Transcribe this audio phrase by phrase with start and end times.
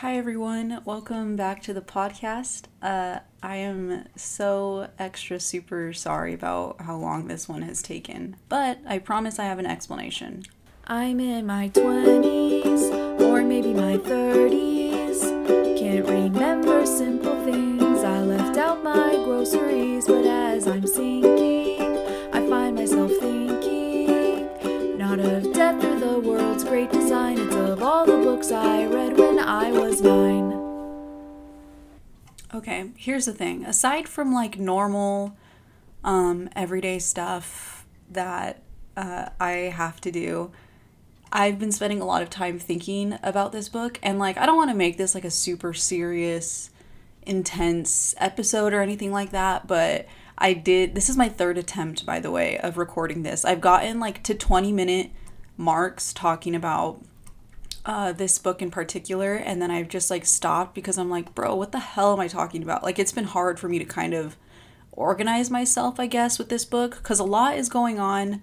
[0.00, 0.82] Hi, everyone.
[0.84, 2.64] Welcome back to the podcast.
[2.82, 8.78] Uh, I am so extra super sorry about how long this one has taken, but
[8.86, 10.42] I promise I have an explanation.
[10.86, 15.78] I'm in my 20s, or maybe my 30s.
[15.78, 18.04] Can't remember simple things.
[18.04, 21.80] I left out my groceries, but as I'm sinking,
[22.34, 23.86] I find myself thinking
[24.98, 29.16] not of death or the world's great design, it's of all the books I read
[29.46, 30.52] I was nine.
[32.52, 33.64] Okay, here's the thing.
[33.64, 35.36] Aside from like normal,
[36.02, 38.62] um, everyday stuff that
[38.96, 40.50] uh, I have to do,
[41.32, 44.00] I've been spending a lot of time thinking about this book.
[44.02, 46.70] And like, I don't want to make this like a super serious,
[47.22, 50.96] intense episode or anything like that, but I did.
[50.96, 53.44] This is my third attempt, by the way, of recording this.
[53.44, 55.12] I've gotten like to 20 minute
[55.56, 57.00] marks talking about
[57.86, 61.54] uh, this book in particular, and then I've just like stopped because I'm like, bro,
[61.54, 62.82] what the hell am I talking about?
[62.82, 64.36] Like, it's been hard for me to kind of
[64.92, 68.42] organize myself, I guess, with this book because a lot is going on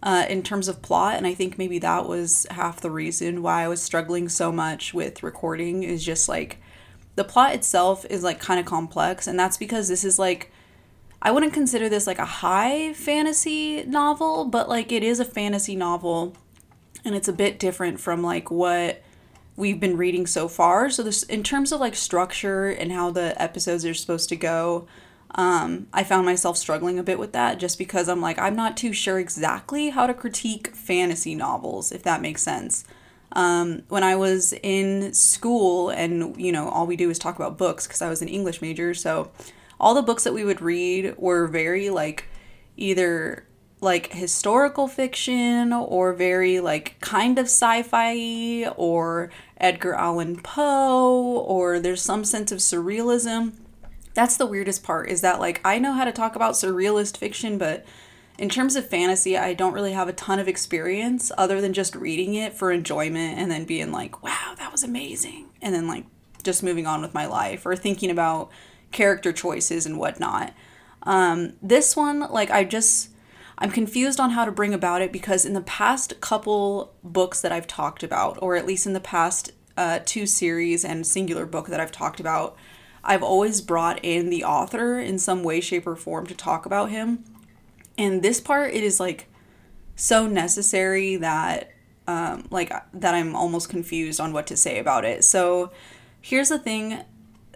[0.00, 3.64] uh, in terms of plot, and I think maybe that was half the reason why
[3.64, 6.58] I was struggling so much with recording is just like
[7.16, 10.52] the plot itself is like kind of complex, and that's because this is like
[11.20, 15.74] I wouldn't consider this like a high fantasy novel, but like it is a fantasy
[15.74, 16.36] novel
[17.04, 19.02] and it's a bit different from like what
[19.56, 20.90] we've been reading so far.
[20.90, 24.86] So this in terms of like structure and how the episodes are supposed to go,
[25.36, 28.76] um, I found myself struggling a bit with that just because I'm like I'm not
[28.76, 32.84] too sure exactly how to critique fantasy novels, if that makes sense.
[33.32, 37.58] Um, when I was in school, and you know, all we do is talk about
[37.58, 39.32] books because I was an English major, so
[39.80, 42.26] all the books that we would read were very like
[42.76, 43.44] either
[43.84, 52.02] like historical fiction or very like kind of sci-fi or Edgar Allan Poe or there's
[52.02, 53.52] some sense of surrealism.
[54.14, 57.58] That's the weirdest part is that like I know how to talk about surrealist fiction
[57.58, 57.84] but
[58.36, 61.94] in terms of fantasy, I don't really have a ton of experience other than just
[61.94, 66.04] reading it for enjoyment and then being like, "Wow, that was amazing." And then like
[66.42, 68.50] just moving on with my life or thinking about
[68.90, 70.52] character choices and whatnot.
[71.04, 73.10] Um, this one, like, I just
[73.58, 77.52] I'm confused on how to bring about it because in the past couple books that
[77.52, 81.68] I've talked about, or at least in the past uh, two series and singular book
[81.68, 82.56] that I've talked about,
[83.02, 86.90] I've always brought in the author in some way, shape, or form to talk about
[86.90, 87.24] him.
[87.96, 89.28] And this part, it is like
[89.94, 91.70] so necessary that,
[92.08, 95.22] um, like, that I'm almost confused on what to say about it.
[95.24, 95.70] So
[96.20, 97.02] here's the thing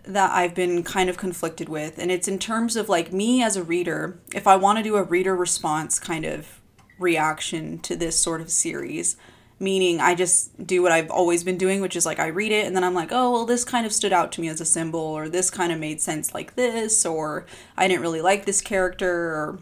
[0.09, 3.57] that I've been kind of conflicted with, and it's in terms of like me as
[3.57, 6.61] a reader, if I want to do a reader response kind of
[6.99, 9.17] reaction to this sort of series,
[9.61, 12.67] meaning I just do what I've always been doing, which is like I read it
[12.67, 14.65] and then I'm like, oh, well, this kind of stood out to me as a
[14.65, 17.45] symbol, or this kind of made sense like this, or
[17.77, 19.59] I didn't really like this character, or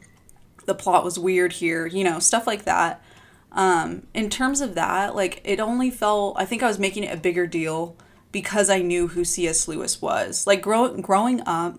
[0.65, 3.03] the plot was weird here, you know, stuff like that.
[3.51, 7.13] Um, in terms of that, like it only felt, I think I was making it
[7.13, 7.97] a bigger deal
[8.37, 9.67] because I knew who C.S.
[9.67, 10.47] Lewis was.
[10.47, 11.79] Like grow, growing up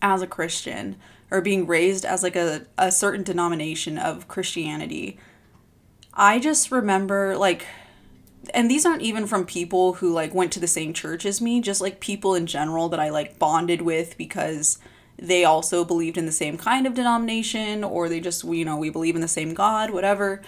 [0.00, 0.94] as a Christian
[1.32, 5.18] or being raised as like a, a certain denomination of Christianity,
[6.14, 7.66] I just remember like
[8.54, 11.60] and these aren't even from people who like went to the same church as me,
[11.60, 14.78] just like people in general that I like bonded with because
[15.18, 18.90] they also believed in the same kind of denomination or they just you know we
[18.90, 20.40] believe in the same god whatever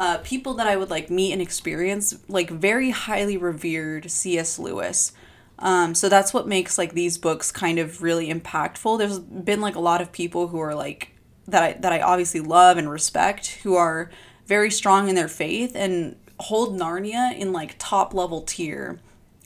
[0.00, 4.58] uh, people that I would like meet and experience, like very highly revered C.S.
[4.58, 5.12] Lewis.
[5.58, 8.98] Um, so that's what makes like these books kind of really impactful.
[8.98, 11.12] There's been like a lot of people who are like
[11.48, 14.10] that I that I obviously love and respect who are
[14.46, 19.00] very strong in their faith and hold Narnia in like top level tier.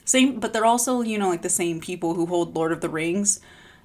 [0.04, 2.88] Same, but they're also you know like the same people who hold Lord of the
[2.88, 3.40] Rings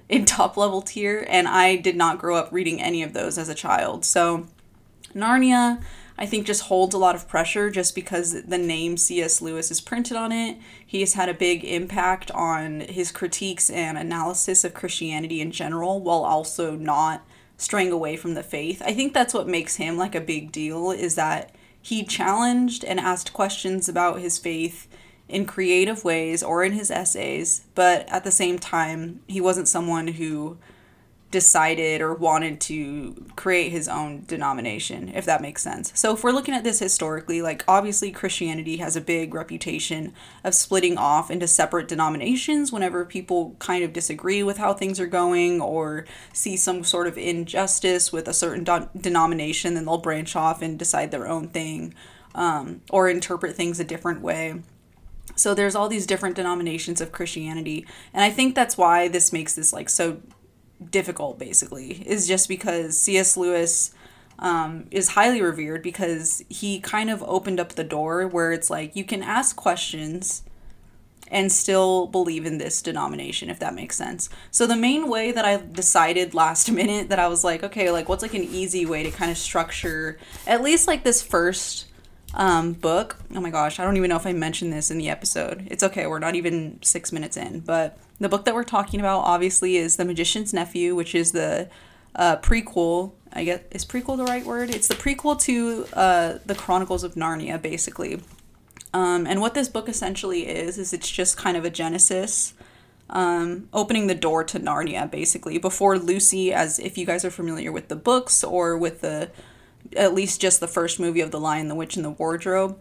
[0.08, 3.48] in top level tier, and I did not grow up reading any of those as
[3.48, 4.04] a child.
[4.04, 4.46] So
[5.16, 5.82] Narnia
[6.20, 9.40] I think just holds a lot of pressure just because the name C.S.
[9.40, 10.58] Lewis is printed on it.
[10.86, 15.98] He has had a big impact on his critiques and analysis of Christianity in general
[15.98, 18.82] while also not straying away from the faith.
[18.84, 23.00] I think that's what makes him like a big deal is that he challenged and
[23.00, 24.88] asked questions about his faith
[25.26, 30.08] in creative ways or in his essays, but at the same time, he wasn't someone
[30.08, 30.58] who
[31.30, 35.92] decided or wanted to create his own denomination, if that makes sense.
[35.94, 40.12] So, if we're looking at this historically, like obviously Christianity has a big reputation
[40.42, 45.06] of splitting off into separate denominations whenever people kind of disagree with how things are
[45.06, 50.34] going or see some sort of injustice with a certain do- denomination, then they'll branch
[50.34, 51.94] off and decide their own thing
[52.34, 54.62] um, or interpret things a different way.
[55.36, 59.54] So there's all these different denominations of Christianity, and I think that's why this makes
[59.54, 60.20] this like so
[60.90, 61.38] difficult.
[61.38, 63.36] Basically, is just because C.S.
[63.36, 63.92] Lewis
[64.40, 68.96] um, is highly revered because he kind of opened up the door where it's like
[68.96, 70.42] you can ask questions
[71.30, 75.44] and still believe in this denomination if that makes sense so the main way that
[75.44, 79.02] i decided last minute that i was like okay like what's like an easy way
[79.02, 81.86] to kind of structure at least like this first
[82.34, 83.16] um, book.
[83.34, 85.66] Oh my gosh i don't even know if i mentioned this in the episode.
[85.70, 89.20] It's okay we're not even six minutes in but the book that we're talking about
[89.20, 91.68] obviously is the magician's nephew which is the
[92.14, 94.70] uh, prequel i guess is prequel the right word?
[94.70, 98.20] It's the prequel to uh, the chronicles of narnia basically.
[98.92, 102.54] Um, and what this book essentially is, is it's just kind of a genesis,
[103.08, 105.58] um, opening the door to Narnia, basically.
[105.58, 109.30] Before Lucy, as if you guys are familiar with the books or with the,
[109.96, 112.78] at least just the first movie of The Lion, the Witch, and the Wardrobe,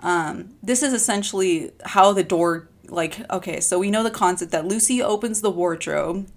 [0.00, 4.66] um, this is essentially how the door, like, okay, so we know the concept that
[4.66, 6.28] Lucy opens the wardrobe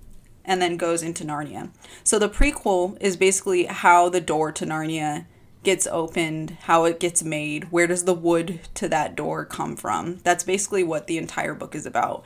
[0.46, 1.70] and then goes into Narnia.
[2.04, 5.26] So the prequel is basically how the door to Narnia
[5.64, 10.18] gets opened, how it gets made, where does the wood to that door come from.
[10.24, 12.26] That's basically what the entire book is about.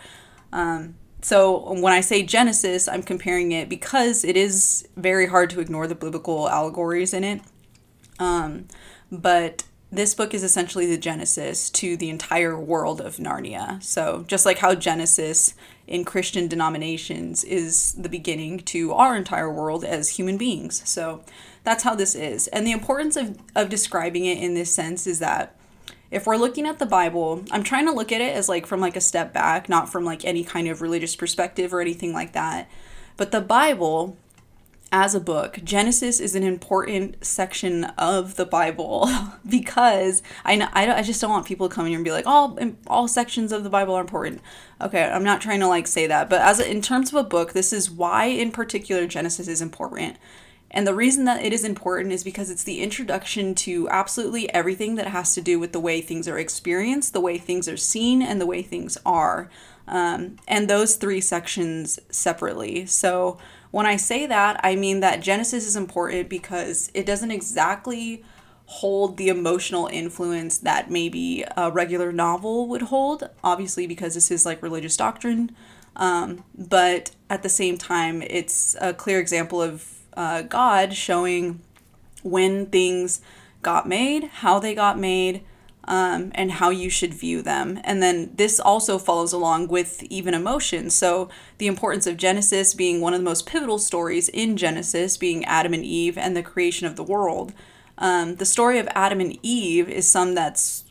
[0.51, 5.59] Um, so when I say Genesis, I'm comparing it because it is very hard to
[5.59, 7.41] ignore the biblical allegories in it.
[8.19, 8.67] Um,
[9.11, 13.81] but this book is essentially the Genesis to the entire world of Narnia.
[13.81, 15.53] So just like how Genesis
[15.87, 20.87] in Christian denominations is the beginning to our entire world as human beings.
[20.87, 21.23] So
[21.63, 22.47] that's how this is.
[22.47, 25.55] And the importance of, of describing it in this sense is that
[26.11, 28.81] if we're looking at the Bible, I'm trying to look at it as like from
[28.81, 32.33] like a step back, not from like any kind of religious perspective or anything like
[32.33, 32.69] that.
[33.15, 34.17] But the Bible
[34.91, 39.09] as a book, Genesis is an important section of the Bible
[39.49, 42.11] because I know, I, I just don't want people to come in here and be
[42.11, 42.57] like all
[42.87, 44.41] all sections of the Bible are important.
[44.81, 47.23] Okay, I'm not trying to like say that, but as a, in terms of a
[47.23, 50.17] book, this is why in particular Genesis is important
[50.69, 54.95] and the reason that it is important is because it's the introduction to absolutely everything
[54.95, 58.21] that has to do with the way things are experienced, the way things are seen,
[58.21, 59.49] and the way things are.
[59.87, 62.85] Um, and those three sections separately.
[62.85, 63.37] So
[63.71, 68.23] when I say that, I mean that Genesis is important because it doesn't exactly
[68.65, 74.45] hold the emotional influence that maybe a regular novel would hold, obviously, because this is
[74.45, 75.55] like religious doctrine.
[75.95, 81.61] Um, but at the same time, it's a clear example of uh, God showing
[82.23, 83.21] when things
[83.61, 85.43] got made, how they got made,
[85.87, 87.79] um, and how you should view them.
[87.83, 90.93] And then this also follows along with even emotions.
[90.93, 95.45] So, the importance of Genesis being one of the most pivotal stories in Genesis, being
[95.45, 97.53] Adam and Eve and the creation of the world.
[97.97, 100.83] Um, the story of Adam and Eve is some that's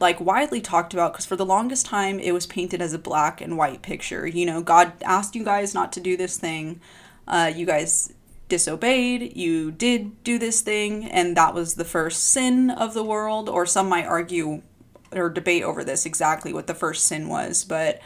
[0.00, 3.40] like widely talked about because for the longest time it was painted as a black
[3.40, 4.26] and white picture.
[4.26, 6.80] You know, God asked you guys not to do this thing.
[7.26, 8.12] Uh, you guys
[8.48, 13.48] disobeyed, you did do this thing, and that was the first sin of the world.
[13.48, 14.62] Or some might argue
[15.12, 18.00] or debate over this exactly what the first sin was, but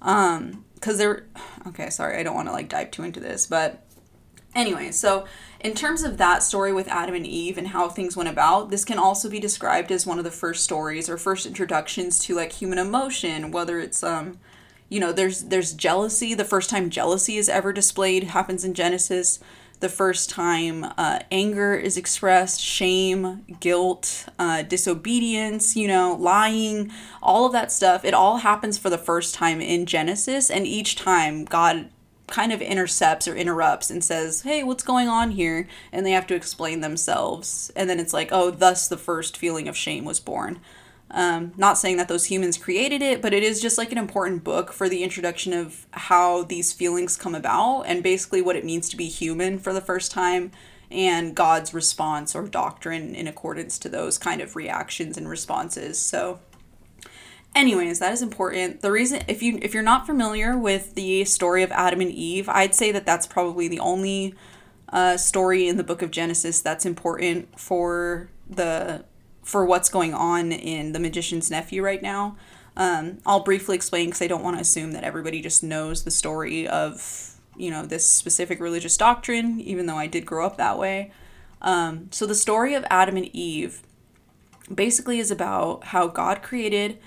[0.00, 1.26] um, because there,
[1.66, 3.84] okay, sorry, I don't want to like dive too into this, but
[4.54, 5.26] anyway, so
[5.60, 8.84] in terms of that story with Adam and Eve and how things went about, this
[8.84, 12.52] can also be described as one of the first stories or first introductions to like
[12.52, 14.38] human emotion, whether it's um
[14.88, 19.38] you know there's there's jealousy the first time jealousy is ever displayed happens in genesis
[19.82, 27.44] the first time uh, anger is expressed, shame, guilt, uh, disobedience, you know, lying, all
[27.44, 28.04] of that stuff.
[28.04, 31.90] It all happens for the first time in Genesis, and each time God
[32.28, 35.68] kind of intercepts or interrupts and says, Hey, what's going on here?
[35.90, 37.70] And they have to explain themselves.
[37.76, 40.60] And then it's like, Oh, thus the first feeling of shame was born.
[41.14, 44.42] Um, not saying that those humans created it, but it is just like an important
[44.42, 48.88] book for the introduction of how these feelings come about and basically what it means
[48.88, 50.50] to be human for the first time
[50.90, 55.98] and God's response or doctrine in accordance to those kind of reactions and responses.
[55.98, 56.40] So
[57.54, 58.80] anyways, that is important.
[58.80, 62.48] The reason if you if you're not familiar with the story of Adam and Eve,
[62.48, 64.34] I'd say that that's probably the only
[64.90, 69.04] uh, story in the book of Genesis that's important for the
[69.42, 72.36] for what's going on in The Magician's Nephew right now.
[72.76, 76.10] Um, I'll briefly explain because I don't want to assume that everybody just knows the
[76.10, 80.78] story of, you know, this specific religious doctrine, even though I did grow up that
[80.78, 81.12] way.
[81.60, 83.82] Um, so the story of Adam and Eve
[84.72, 86.98] basically is about how God created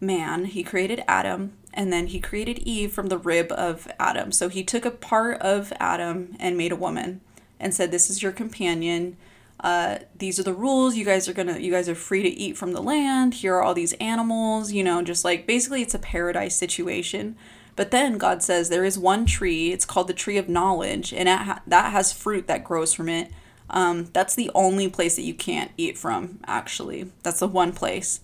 [0.00, 4.32] man, he created Adam, and then he created Eve from the rib of Adam.
[4.32, 7.20] So he took a part of Adam and made a woman
[7.58, 9.16] and said, This is your companion
[9.62, 10.96] uh, these are the rules.
[10.96, 13.34] You guys are gonna, you guys are free to eat from the land.
[13.34, 17.36] Here are all these animals, you know, just like basically it's a paradise situation.
[17.76, 19.72] But then God says there is one tree.
[19.72, 23.30] It's called the tree of knowledge, and ha- that has fruit that grows from it.
[23.70, 26.40] Um, that's the only place that you can't eat from.
[26.46, 28.20] Actually, that's the one place.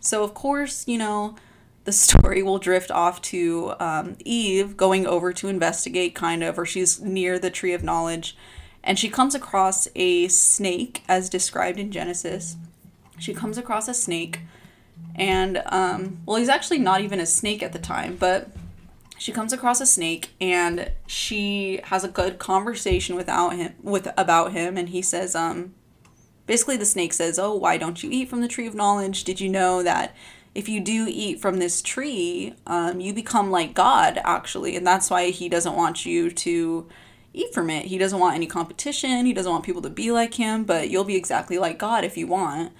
[0.00, 1.34] So of course, you know,
[1.84, 6.66] the story will drift off to um, Eve going over to investigate, kind of, or
[6.66, 8.36] she's near the tree of knowledge
[8.84, 12.56] and she comes across a snake as described in Genesis.
[13.18, 14.40] She comes across a snake,
[15.16, 18.50] and um, well, he's actually not even a snake at the time, but
[19.16, 24.52] she comes across a snake and she has a good conversation without him with about
[24.52, 25.74] him, and he says, um,
[26.46, 29.24] basically the snake says, "Oh, why don't you eat from the tree of knowledge?
[29.24, 30.14] Did you know that?"
[30.54, 35.10] If you do eat from this tree, um, you become like God, actually, and that's
[35.10, 36.86] why he doesn't want you to
[37.34, 37.86] eat from it.
[37.86, 39.26] He doesn't want any competition.
[39.26, 42.16] He doesn't want people to be like him, but you'll be exactly like God if
[42.16, 42.72] you want.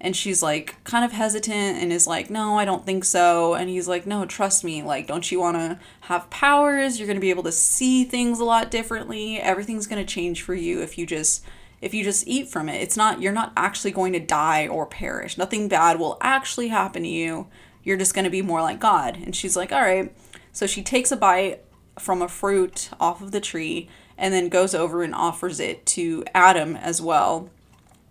[0.00, 3.70] And she's like kind of hesitant and is like, "No, I don't think so." And
[3.70, 4.82] he's like, "No, trust me.
[4.82, 6.98] Like, don't you want to have powers?
[6.98, 9.38] You're going to be able to see things a lot differently.
[9.38, 11.44] Everything's going to change for you if you just
[11.80, 12.82] if you just eat from it.
[12.82, 15.38] It's not you're not actually going to die or perish.
[15.38, 17.46] Nothing bad will actually happen to you.
[17.84, 20.12] You're just going to be more like God." And she's like, "All right."
[20.50, 21.62] So she takes a bite
[21.98, 26.24] from a fruit off of the tree and then goes over and offers it to
[26.34, 27.50] Adam as well.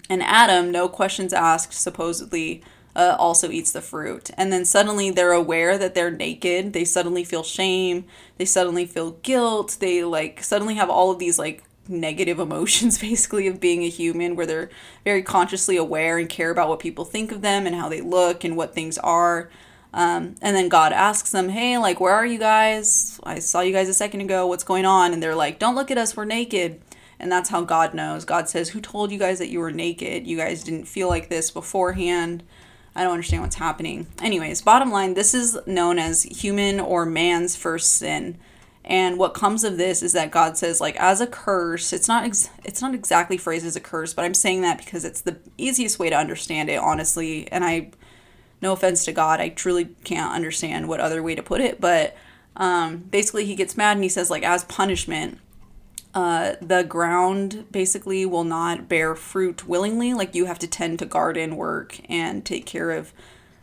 [0.10, 2.62] And Adam, no questions asked, supposedly
[2.96, 4.30] uh, also eats the fruit.
[4.36, 6.74] And then suddenly they're aware that they're naked.
[6.74, 8.06] They suddenly feel shame.
[8.38, 9.78] They suddenly feel guilt.
[9.80, 14.36] They like suddenly have all of these like negative emotions basically of being a human
[14.36, 14.70] where they're
[15.04, 18.44] very consciously aware and care about what people think of them and how they look
[18.44, 19.50] and what things are.
[19.94, 23.20] Um, and then God asks them, Hey, like, where are you guys?
[23.24, 24.48] I saw you guys a second ago.
[24.48, 25.14] What's going on?
[25.14, 26.16] And they're like, Don't look at us.
[26.16, 26.82] We're naked.
[27.20, 28.26] And that's how God knows.
[28.26, 30.26] God says, Who told you guys that you were naked?
[30.26, 32.44] You guys didn't feel like this beforehand.
[32.96, 34.08] I don't understand what's happening.
[34.22, 38.38] Anyways, bottom line, this is known as human or man's first sin.
[38.84, 42.26] And what comes of this is that God says, like, as a curse, it's not
[42.26, 45.38] ex- it's not exactly phrased as a curse, but I'm saying that because it's the
[45.58, 47.50] easiest way to understand it, honestly.
[47.52, 47.92] And I
[48.62, 52.16] no offense to God, I truly can't understand what other way to put it, but
[52.56, 55.40] um, basically he gets mad and he says like as punishment,
[56.14, 60.14] uh, the ground basically will not bear fruit willingly.
[60.14, 63.14] Like you have to tend to garden work and take care of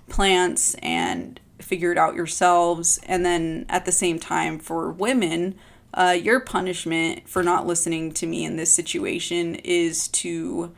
[0.09, 2.99] plants and figure it out yourselves.
[3.07, 5.57] And then at the same time, for women,
[5.93, 10.73] uh, your punishment for not listening to me in this situation is to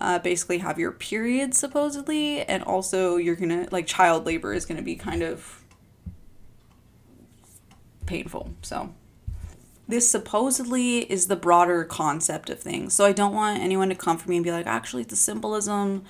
[0.00, 4.82] uh, basically have your period supposedly, and also you're gonna like child labor is gonna
[4.82, 5.62] be kind of
[8.06, 8.54] painful.
[8.62, 8.94] So
[9.90, 12.94] this supposedly is the broader concept of things.
[12.94, 16.04] So I don't want anyone to come for me and be like, actually, the symbolism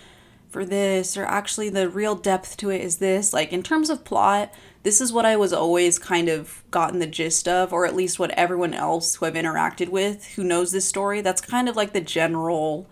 [0.50, 3.32] for this, or actually, the real depth to it is this.
[3.32, 7.06] Like, in terms of plot, this is what I was always kind of gotten the
[7.06, 10.86] gist of, or at least what everyone else who I've interacted with who knows this
[10.86, 12.88] story, that's kind of like the general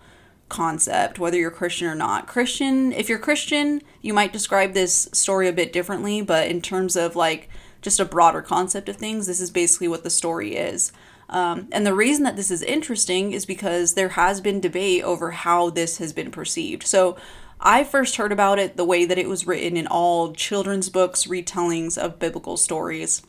[0.49, 2.27] concept, whether you're Christian or not.
[2.27, 6.95] Christian, if you're Christian, you might describe this story a bit differently, but in terms
[6.95, 7.49] of like
[7.81, 10.91] just a broader concept of things, this is basically what the story is.
[11.29, 15.31] Um, and the reason that this is interesting is because there has been debate over
[15.31, 16.87] how this has been perceived.
[16.87, 17.17] So
[17.61, 21.25] I first heard about it the way that it was written in all children's books,
[21.25, 23.21] retellings of biblical stories,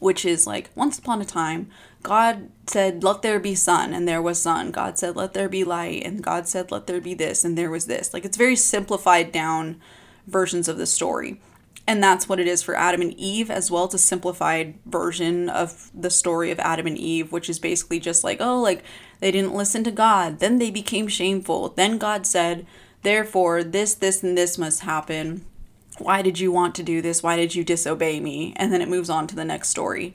[0.00, 1.70] which is like once upon a time,
[2.02, 4.70] God said, Let there be sun, and there was sun.
[4.70, 7.70] God said, Let there be light, and God said, Let there be this, and there
[7.70, 8.14] was this.
[8.14, 9.80] Like it's very simplified down
[10.26, 11.40] versions of the story.
[11.88, 13.86] And that's what it is for Adam and Eve as well.
[13.86, 18.22] It's a simplified version of the story of Adam and Eve, which is basically just
[18.22, 18.84] like, oh, like
[19.20, 20.38] they didn't listen to God.
[20.38, 21.70] Then they became shameful.
[21.70, 22.66] Then God said,
[23.04, 25.46] therefore, this, this, and this must happen.
[25.96, 27.22] Why did you want to do this?
[27.22, 28.52] Why did you disobey me?
[28.56, 30.14] And then it moves on to the next story.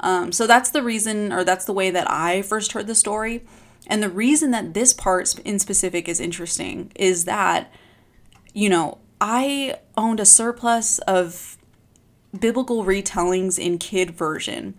[0.00, 3.44] Um, so that's the reason, or that's the way that I first heard the story.
[3.86, 7.72] And the reason that this part in specific is interesting is that,
[8.52, 11.58] you know, I owned a surplus of
[12.38, 14.74] biblical retellings in kid version,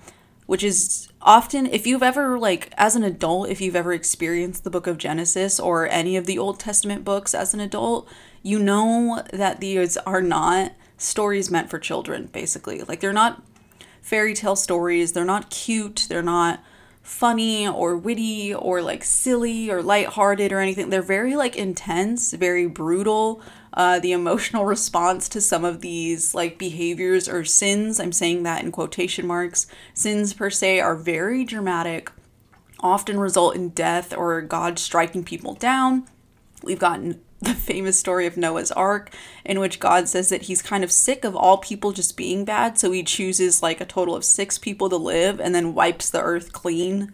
[0.45, 4.69] which is often, if you've ever, like, as an adult, if you've ever experienced the
[4.69, 8.09] book of Genesis or any of the Old Testament books as an adult,
[8.41, 12.81] you know that these are not stories meant for children, basically.
[12.81, 13.43] Like, they're not
[14.01, 15.13] fairy tale stories.
[15.13, 16.07] They're not cute.
[16.09, 16.63] They're not
[17.01, 20.89] funny or witty or like silly or lighthearted or anything.
[20.89, 23.41] They're very like intense, very brutal.
[23.73, 28.63] Uh, the emotional response to some of these like behaviors or sins, I'm saying that
[28.63, 32.11] in quotation marks, sins per se are very dramatic.
[32.81, 36.07] often result in death or God striking people down.
[36.63, 39.11] We've gotten the famous story of Noah's Ark,
[39.43, 42.77] in which God says that he's kind of sick of all people just being bad,
[42.77, 46.21] so he chooses like a total of six people to live and then wipes the
[46.21, 47.11] earth clean.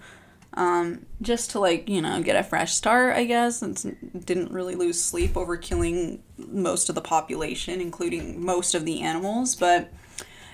[0.53, 4.73] Um, just to like, you know, get a fresh start, I guess, and didn't really
[4.73, 9.53] lose sleep over killing most of the population, including most of the animals.
[9.53, 9.93] But,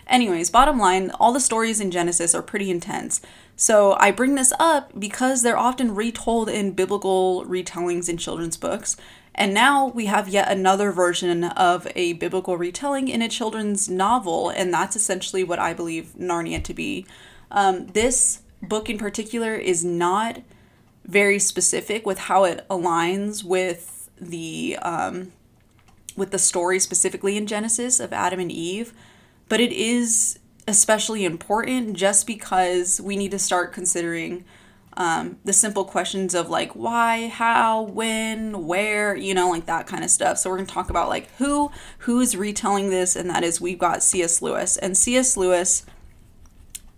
[0.05, 3.21] anyways, bottom line, all the stories in Genesis are pretty intense.
[3.55, 8.97] So I bring this up because they're often retold in biblical retellings in children's books.
[9.35, 14.49] And now we have yet another version of a biblical retelling in a children's novel,
[14.49, 17.05] and that's essentially what I believe Narnia to be.
[17.49, 20.41] Um, this book in particular is not
[21.05, 25.31] very specific with how it aligns with the um,
[26.15, 28.93] with the story specifically in Genesis of Adam and Eve,
[29.49, 30.37] but it is
[30.67, 34.45] especially important just because we need to start considering
[34.95, 40.03] um, the simple questions of like why, how, when, where, you know, like that kind
[40.03, 40.37] of stuff.
[40.37, 43.79] So we're gonna talk about like who who is retelling this, and that is we've
[43.79, 44.41] got C.S.
[44.41, 45.35] Lewis, and C.S.
[45.35, 45.85] Lewis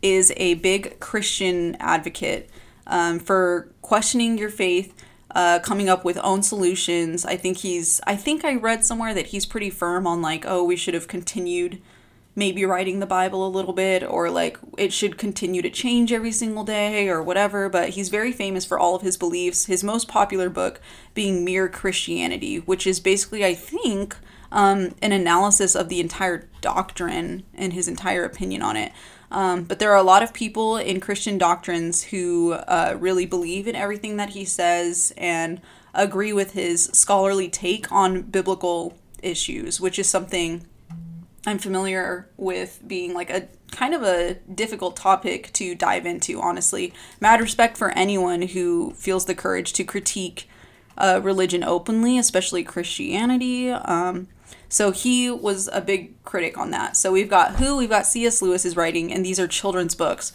[0.02, 2.50] is a big Christian advocate
[2.88, 4.94] um, for questioning your faith.
[5.32, 7.26] Uh, coming up with own solutions.
[7.26, 8.00] I think he's.
[8.08, 11.10] I think I read somewhere that he's pretty firm on like, oh, we should have
[11.10, 11.82] continued
[12.36, 16.32] maybe writing the Bible a little bit, or like it should continue to change every
[16.32, 17.70] single day, or whatever.
[17.70, 19.66] But he's very famous for all of his beliefs.
[19.66, 20.82] His most popular book
[21.14, 24.18] being Mere Christianity, which is basically, I think,
[24.52, 28.92] um, an analysis of the entire doctrine and his entire opinion on it.
[29.32, 33.68] Um, but there are a lot of people in Christian doctrines who uh, really believe
[33.68, 35.60] in everything that he says and
[35.94, 40.66] agree with his scholarly take on biblical issues, which is something
[41.46, 46.94] I'm familiar with being like a kind of a difficult topic to dive into, honestly.
[47.20, 50.50] Mad respect for anyone who feels the courage to critique
[50.98, 53.70] uh, religion openly, especially Christianity.
[53.70, 54.28] Um,
[54.70, 56.98] so he was a big critic on that.
[56.98, 58.42] So we've got who, we've got C.S.
[58.42, 60.34] Lewis's writing, and these are children's books.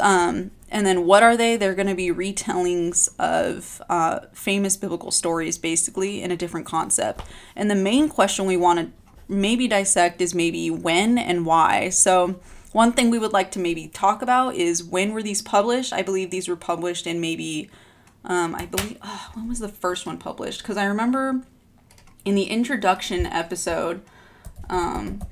[0.00, 1.56] Um, and then what are they?
[1.56, 7.22] They're going to be retellings of uh, famous biblical stories, basically, in a different concept.
[7.56, 9.01] And the main question we want to
[9.32, 11.88] maybe dissect is maybe when and why.
[11.88, 12.40] So,
[12.72, 15.92] one thing we would like to maybe talk about is when were these published?
[15.92, 17.70] I believe these were published in maybe,
[18.24, 20.62] um, I believe, oh, when was the first one published?
[20.62, 21.42] Because I remember
[22.24, 24.02] in the introduction episode,
[24.70, 25.22] um,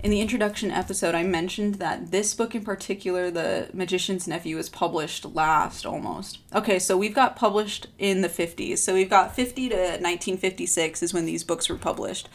[0.00, 4.68] in the introduction episode, I mentioned that this book in particular, The Magician's Nephew, was
[4.68, 6.38] published last almost.
[6.54, 8.78] Okay, so we've got published in the 50s.
[8.78, 12.28] So we've got 50 to 1956 is when these books were published.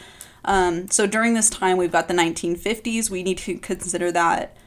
[0.43, 3.09] Um, so during this time, we've got the 1950s.
[3.09, 4.57] We need to consider that.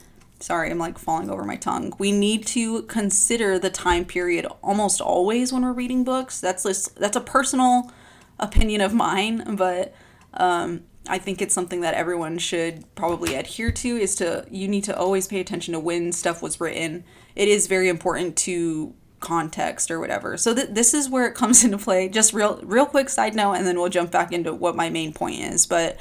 [0.41, 1.93] Sorry, I'm like falling over my tongue.
[1.99, 6.41] We need to consider the time period almost always when we're reading books.
[6.41, 7.93] That's just, that's a personal
[8.39, 9.95] opinion of mine, but
[10.35, 14.85] um, I think it's something that everyone should probably adhere to is to you need
[14.85, 17.05] to always pay attention to when stuff was written.
[17.35, 20.37] It is very important to context or whatever.
[20.37, 22.09] So th- this is where it comes into play.
[22.09, 25.13] Just real real quick side note and then we'll jump back into what my main
[25.13, 25.67] point is.
[25.67, 25.99] But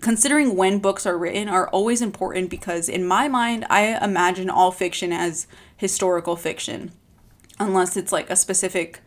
[0.00, 4.72] considering when books are written are always important because in my mind I imagine all
[4.72, 6.92] fiction as historical fiction
[7.58, 9.00] unless it's like a specific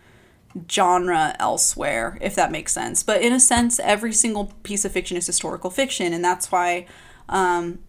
[0.71, 3.03] genre elsewhere, if that makes sense.
[3.03, 6.87] But in a sense, every single piece of fiction is historical fiction, and that's why.
[7.27, 7.79] Um,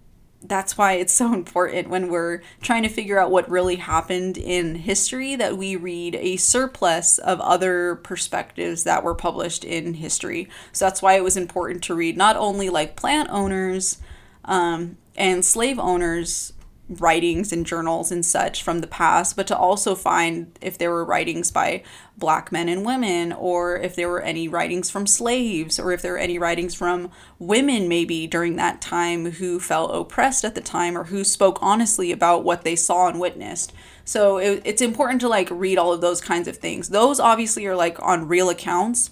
[0.42, 4.76] that's why it's so important when we're trying to figure out what really happened in
[4.76, 10.48] history that we read a surplus of other perspectives that were published in history.
[10.72, 13.98] So that's why it was important to read not only like plant owners
[14.44, 16.52] um, and slave owners
[16.88, 21.04] writings and journals and such from the past, but to also find if there were
[21.04, 21.82] writings by
[22.16, 26.12] black men and women, or if there were any writings from slaves, or if there
[26.12, 30.96] were any writings from women maybe during that time who felt oppressed at the time
[30.96, 33.72] or who spoke honestly about what they saw and witnessed.
[34.04, 36.90] So it, it's important to like read all of those kinds of things.
[36.90, 39.10] Those obviously are like on real accounts,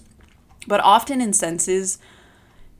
[0.65, 1.99] but often in senses,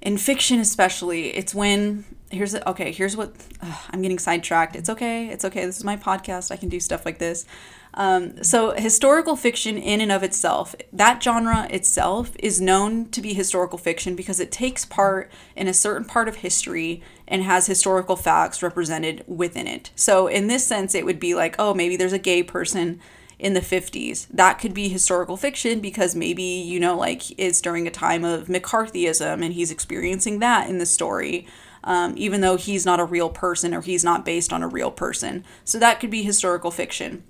[0.01, 2.05] in fiction especially, it's when
[2.35, 4.75] here's a, okay here's what uh, i'm getting sidetracked.
[4.75, 5.65] It's okay it's okay.
[5.65, 6.51] This is my podcast.
[6.51, 7.45] I can do stuff like this.
[7.93, 13.33] Um, so historical fiction in and of itself that genre itself is known to be
[13.33, 18.15] historical fiction because it takes part in a certain part of history and has historical
[18.15, 19.91] facts represented within it.
[19.95, 22.99] So in this sense it would be like oh maybe there's a gay person
[23.37, 24.27] in the 50s.
[24.29, 28.47] That could be historical fiction because maybe, you know, like it's during a time of
[28.47, 31.45] McCarthyism and he's experiencing that in the story
[31.85, 34.91] um, even though he's not a real person or he's not based on a real
[34.91, 35.45] person.
[35.63, 37.23] So that could be historical fiction.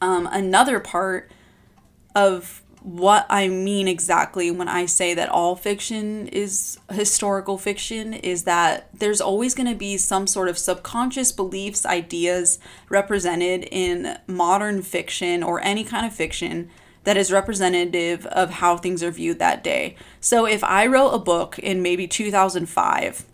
[0.00, 1.30] Um, another part
[2.14, 8.42] of what I mean exactly when I say that all fiction is historical fiction is
[8.42, 14.82] that there's always going to be some sort of subconscious beliefs, ideas represented in modern
[14.82, 16.70] fiction or any kind of fiction
[17.04, 19.96] that is representative of how things are viewed that day.
[20.20, 23.24] So if I wrote a book in maybe 2005,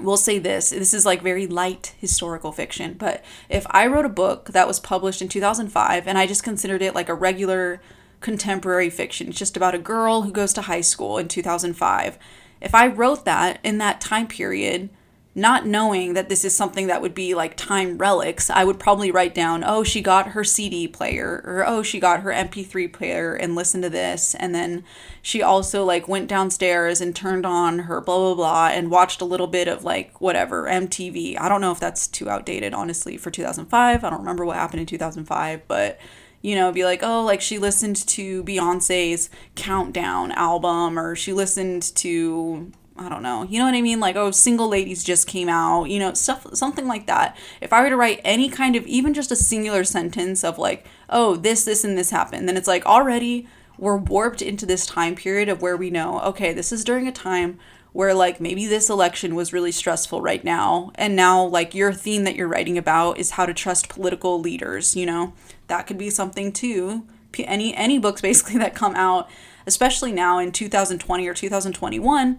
[0.00, 4.10] we'll say this this is like very light historical fiction, but if I wrote a
[4.10, 7.80] book that was published in 2005 and I just considered it like a regular
[8.20, 9.28] contemporary fiction.
[9.28, 12.18] It's just about a girl who goes to high school in 2005.
[12.60, 14.90] If I wrote that in that time period,
[15.38, 19.10] not knowing that this is something that would be like time relics, I would probably
[19.10, 23.34] write down, oh, she got her CD player, or oh, she got her MP3 player
[23.34, 24.34] and listened to this.
[24.34, 24.84] And then
[25.22, 29.24] she also like went downstairs and turned on her blah, blah, blah, and watched a
[29.24, 31.40] little bit of like whatever, MTV.
[31.40, 34.04] I don't know if that's too outdated, honestly, for 2005.
[34.04, 36.00] I don't remember what happened in 2005, but
[36.42, 41.82] you know, be like, oh, like she listened to Beyonce's Countdown album, or she listened
[41.96, 44.00] to, I don't know, you know what I mean?
[44.00, 47.36] Like, oh, Single Ladies just came out, you know, stuff, something like that.
[47.60, 50.84] If I were to write any kind of, even just a singular sentence of like,
[51.08, 53.46] oh, this, this, and this happened, then it's like already
[53.78, 57.12] we're warped into this time period of where we know, okay, this is during a
[57.12, 57.58] time
[57.92, 62.24] where like maybe this election was really stressful right now and now like your theme
[62.24, 65.32] that you're writing about is how to trust political leaders you know
[65.68, 67.04] that could be something too
[67.38, 69.28] any any books basically that come out
[69.66, 72.38] especially now in 2020 or 2021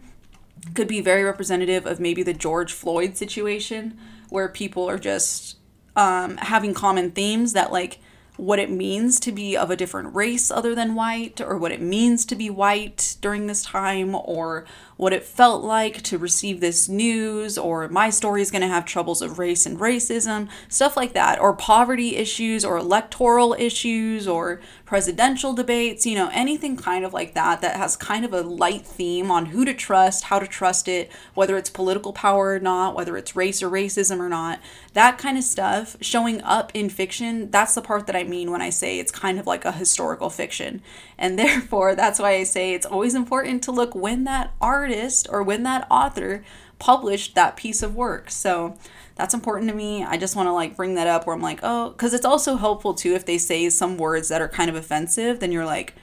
[0.74, 3.98] could be very representative of maybe the George Floyd situation
[4.30, 5.58] where people are just
[5.96, 8.00] um, having common themes that like
[8.38, 11.82] what it means to be of a different race other than white, or what it
[11.82, 14.66] means to be white during this time, or
[15.00, 18.84] what it felt like to receive this news, or my story is going to have
[18.84, 24.60] troubles of race and racism, stuff like that, or poverty issues, or electoral issues, or
[24.86, 28.86] presidential debates, you know, anything kind of like that that has kind of a light
[28.86, 32.94] theme on who to trust, how to trust it, whether it's political power or not,
[32.94, 34.60] whether it's race or racism or not.
[34.94, 38.62] That kind of stuff showing up in fiction, that's the part that I mean when
[38.62, 40.82] I say it's kind of like a historical fiction.
[41.18, 44.54] And therefore, that's why I say it's always important to look when that
[44.90, 46.44] artist or when that author
[46.80, 48.32] published that piece of work.
[48.32, 48.78] So,
[49.16, 50.06] that's important to me.
[50.06, 52.56] I just want to like bring that up where I'm like, oh, because it's also
[52.56, 55.94] helpful too if they say some words that are kind of offensive, then you're like,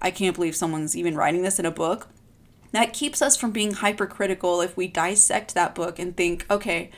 [0.00, 2.08] I can't believe someone's even writing this in a book.
[2.72, 6.90] That keeps us from being hypercritical if we dissect that book and think, okay,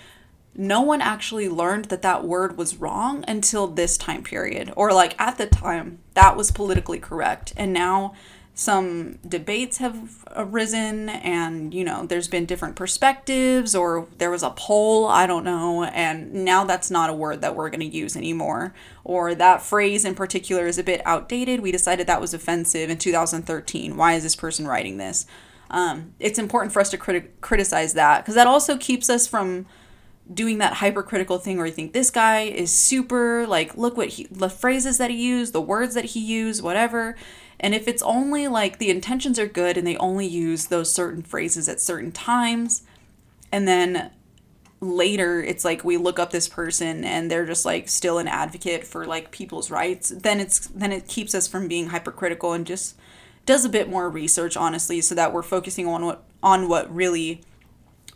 [0.54, 4.72] no one actually learned that that word was wrong until this time period.
[4.76, 7.52] Or like at the time, that was politically correct.
[7.56, 8.14] And now
[8.54, 14.50] some debates have arisen and you know there's been different perspectives or there was a
[14.50, 18.16] poll i don't know and now that's not a word that we're going to use
[18.16, 18.74] anymore.
[19.04, 21.60] Or that phrase in particular is a bit outdated.
[21.60, 25.26] We decided that was offensive in 2013 why is this person writing this?
[25.70, 29.66] Um, it's important for us to criti- criticize that because that also keeps us from
[30.32, 34.28] doing that hypercritical thing where you think this guy is super like look what he
[34.30, 37.16] the phrases that he used the words that he used whatever
[37.61, 41.23] and if it's only like the intentions are good and they only use those certain
[41.23, 42.83] phrases at certain times,
[43.53, 44.11] and then
[44.81, 48.87] later it's like we look up this person and they're just like still an advocate
[48.87, 52.96] for like people's rights, then it's then it keeps us from being hypercritical and just
[53.44, 57.42] does a bit more research honestly so that we're focusing on what on what really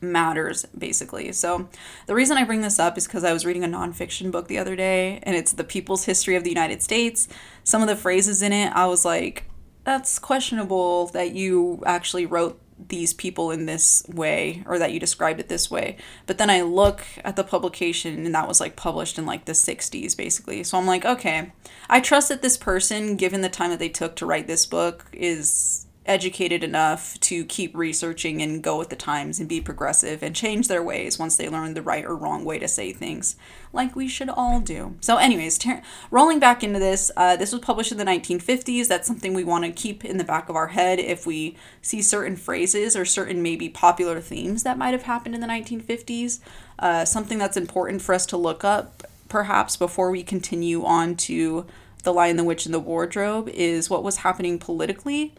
[0.01, 1.33] matters basically.
[1.33, 1.69] So
[2.07, 4.59] the reason I bring this up is because I was reading a nonfiction book the
[4.59, 7.29] other day and it's the people's history of the United States.
[7.63, 9.45] Some of the phrases in it, I was like,
[9.85, 15.41] that's questionable that you actually wrote these people in this way or that you described
[15.41, 15.97] it this way.
[16.27, 19.53] But then I look at the publication and that was like published in like the
[19.53, 20.65] 60s basically.
[20.65, 21.53] So I'm like, okay,
[21.89, 25.07] I trust that this person, given the time that they took to write this book,
[25.13, 30.37] is educated enough to keep researching and go with the times and be progressive and
[30.37, 33.37] change their ways once they learn the right or wrong way to say things,
[33.73, 34.97] like we should all do.
[35.01, 38.87] So, anyways, ter- rolling back into this, uh, this was published in the 1950s.
[38.87, 42.03] That's something we want to keep in the back of our head if we see
[42.03, 46.41] certain phrases or certain maybe popular themes that might have happened in the 1950s.
[46.79, 51.65] Uh, something that's important for us to look up, perhaps, before we continue on to
[52.03, 55.35] The Lion, the Witch, and the Wardrobe, is what was happening politically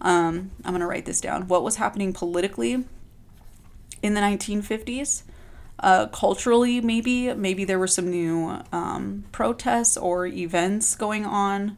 [0.00, 1.48] um, I'm going to write this down.
[1.48, 2.84] What was happening politically
[4.02, 5.22] in the 1950s?
[5.78, 7.32] Uh, culturally, maybe.
[7.32, 11.76] Maybe there were some new um, protests or events going on.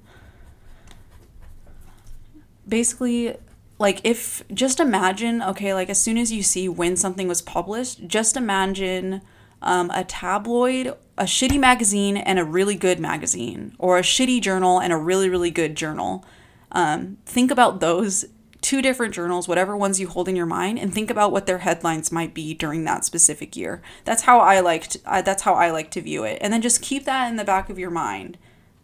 [2.69, 3.37] Basically,
[3.79, 8.07] like if just imagine, okay, like as soon as you see when something was published,
[8.07, 9.21] just imagine
[9.61, 14.81] um, a tabloid, a shitty magazine, and a really good magazine, or a shitty journal
[14.81, 16.25] and a really, really good journal.
[16.73, 18.25] Um, think about those
[18.61, 21.59] two different journals, whatever ones you hold in your mind, and think about what their
[21.59, 23.83] headlines might be during that specific year.
[24.05, 24.97] That's how I liked.
[25.05, 27.45] Uh, that's how I like to view it, and then just keep that in the
[27.45, 28.39] back of your mind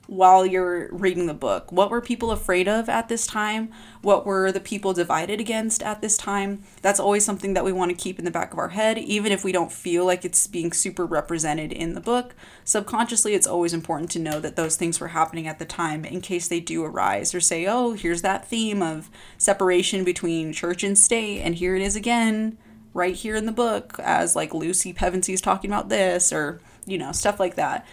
[0.08, 1.70] while you're reading the book.
[1.70, 3.70] What were people afraid of at this time?
[4.00, 6.62] What were the people divided against at this time?
[6.80, 9.32] That's always something that we want to keep in the back of our head, even
[9.32, 12.34] if we don't feel like it's being super represented in the book.
[12.64, 16.22] Subconsciously, it's always important to know that those things were happening at the time in
[16.22, 20.96] case they do arise or say, oh, here's that theme of separation between church and
[20.96, 22.56] state, and here it is again.
[22.94, 26.96] Right here in the book, as like Lucy Pevensie is talking about this, or you
[26.96, 27.86] know, stuff like that.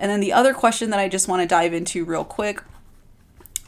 [0.00, 2.62] And then the other question that I just want to dive into real quick,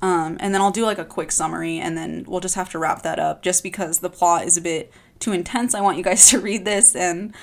[0.00, 2.78] um, and then I'll do like a quick summary, and then we'll just have to
[2.78, 4.90] wrap that up just because the plot is a bit
[5.20, 5.74] too intense.
[5.74, 7.34] I want you guys to read this and,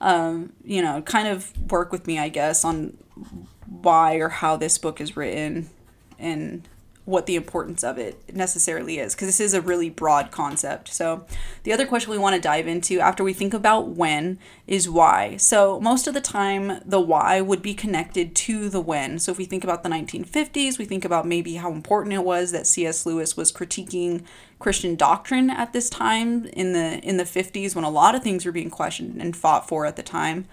[0.00, 2.96] um, you know, kind of work with me, I guess, on
[3.66, 5.68] why or how this book is written
[6.18, 6.66] and
[7.06, 10.92] what the importance of it necessarily is because this is a really broad concept.
[10.92, 11.24] So,
[11.62, 15.36] the other question we want to dive into after we think about when is why.
[15.36, 19.20] So, most of the time, the why would be connected to the when.
[19.20, 22.50] So, if we think about the 1950s, we think about maybe how important it was
[22.50, 23.06] that C.S.
[23.06, 24.24] Lewis was critiquing
[24.58, 28.44] Christian doctrine at this time in the in the 50s when a lot of things
[28.44, 30.46] were being questioned and fought for at the time.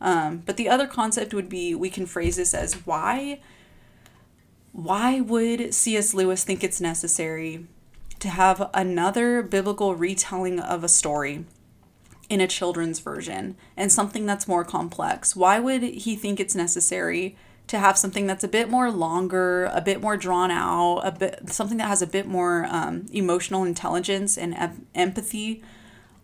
[0.00, 3.38] Um, but the other concept would be we can phrase this as why
[4.72, 6.14] why would C.S.
[6.14, 7.66] Lewis think it's necessary
[8.20, 11.44] to have another biblical retelling of a story
[12.28, 15.34] in a children's version and something that's more complex?
[15.34, 19.80] Why would he think it's necessary to have something that's a bit more longer, a
[19.80, 24.36] bit more drawn out, a bit something that has a bit more um, emotional intelligence
[24.36, 25.62] and em- empathy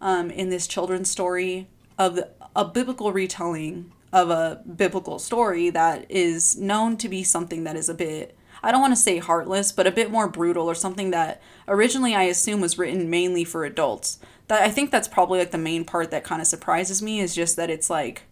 [0.01, 2.21] um, in this children's story of
[2.55, 7.89] a biblical retelling of a biblical story that is known to be something that is
[7.89, 11.13] a bit I don't want to say heartless, but a bit more brutal or something
[11.13, 14.19] that originally I assume was written mainly for adults.
[14.49, 17.35] That I think that's probably like the main part that kind of surprises me is
[17.35, 18.23] just that it's like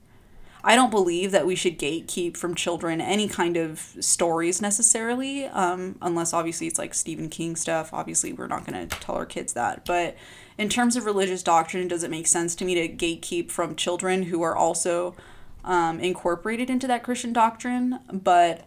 [0.67, 5.99] I don't believe that we should gatekeep from children any kind of stories necessarily, um,
[6.01, 7.93] unless obviously it's like Stephen King stuff.
[7.93, 9.85] Obviously, we're not going to tell our kids that.
[9.85, 10.17] But
[10.57, 14.23] in terms of religious doctrine, does it make sense to me to gatekeep from children
[14.23, 15.15] who are also
[15.65, 18.01] um, incorporated into that Christian doctrine?
[18.13, 18.67] But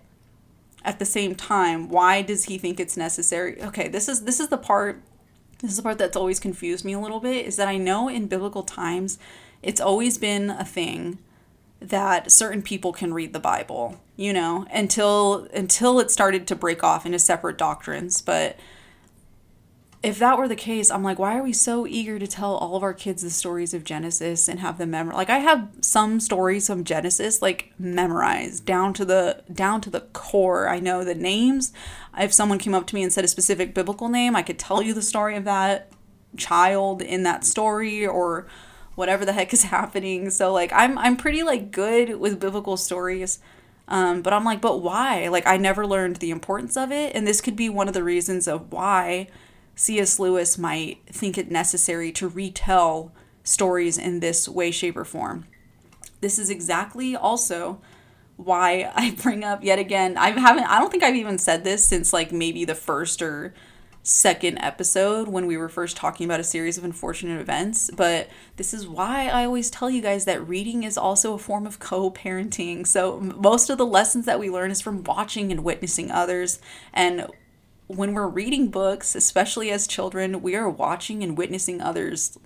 [0.83, 3.62] at the same time, why does he think it's necessary?
[3.62, 5.01] Okay, this is this is the part
[5.60, 8.07] this is the part that's always confused me a little bit is that I know
[8.07, 9.17] in biblical times
[9.63, 11.17] it's always been a thing
[11.79, 16.83] that certain people can read the Bible, you know, until until it started to break
[16.83, 18.57] off into separate doctrines, but
[20.03, 22.75] if that were the case, I'm like, why are we so eager to tell all
[22.75, 25.17] of our kids the stories of Genesis and have them memorize?
[25.17, 30.01] Like, I have some stories from Genesis like memorized down to the down to the
[30.01, 30.69] core.
[30.69, 31.73] I know the names.
[32.17, 34.83] If someone came up to me and said a specific biblical name, I could tell
[34.83, 35.91] you the story of that
[36.36, 38.47] child in that story or
[38.93, 40.29] whatever the heck is happening.
[40.29, 43.39] So like, I'm I'm pretty like good with biblical stories.
[43.89, 45.29] Um, but I'm like, but why?
[45.29, 48.03] Like, I never learned the importance of it, and this could be one of the
[48.03, 49.29] reasons of why
[49.77, 50.17] C.S.
[50.17, 53.11] Lewis might think it necessary to retell
[53.43, 55.45] stories in this way, shape, or form.
[56.19, 57.79] This is exactly also
[58.37, 60.17] why I bring up yet again.
[60.17, 60.65] I haven't.
[60.65, 63.53] I don't think I've even said this since like maybe the first or
[64.01, 67.91] second episode when we were first talking about a series of unfortunate events.
[67.95, 71.67] But this is why I always tell you guys that reading is also a form
[71.67, 72.87] of co parenting.
[72.87, 76.59] So most of the lessons that we learn is from watching and witnessing others.
[76.93, 77.27] And
[77.88, 82.38] when we're reading books, especially as children, we are watching and witnessing others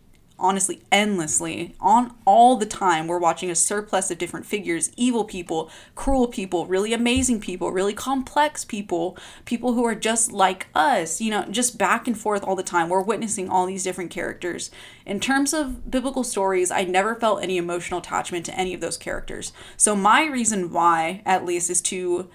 [0.42, 3.08] honestly endlessly on all the time.
[3.08, 7.94] We're watching a surplus of different figures evil people cruel people really amazing people really
[7.94, 12.56] complex people people who are just like us you know just back and forth all
[12.56, 12.90] the time.
[12.90, 14.72] We're witnessing all these different characters.
[15.06, 18.98] In terms of biblical stories i never felt any emotional attachment to any of those
[18.98, 19.54] characters.
[19.78, 22.30] So my reason why at least is to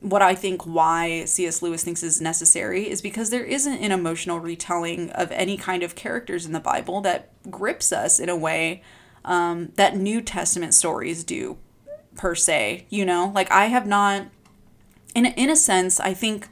[0.00, 1.60] what I think why C.S.
[1.60, 5.94] Lewis thinks is necessary is because there isn't an emotional retelling of any kind of
[5.94, 8.82] characters in the Bible that grips us in a way
[9.24, 11.58] um, that New Testament stories do,
[12.16, 12.86] per se.
[12.88, 14.26] You know, like I have not,
[15.14, 16.48] in in a sense, I think,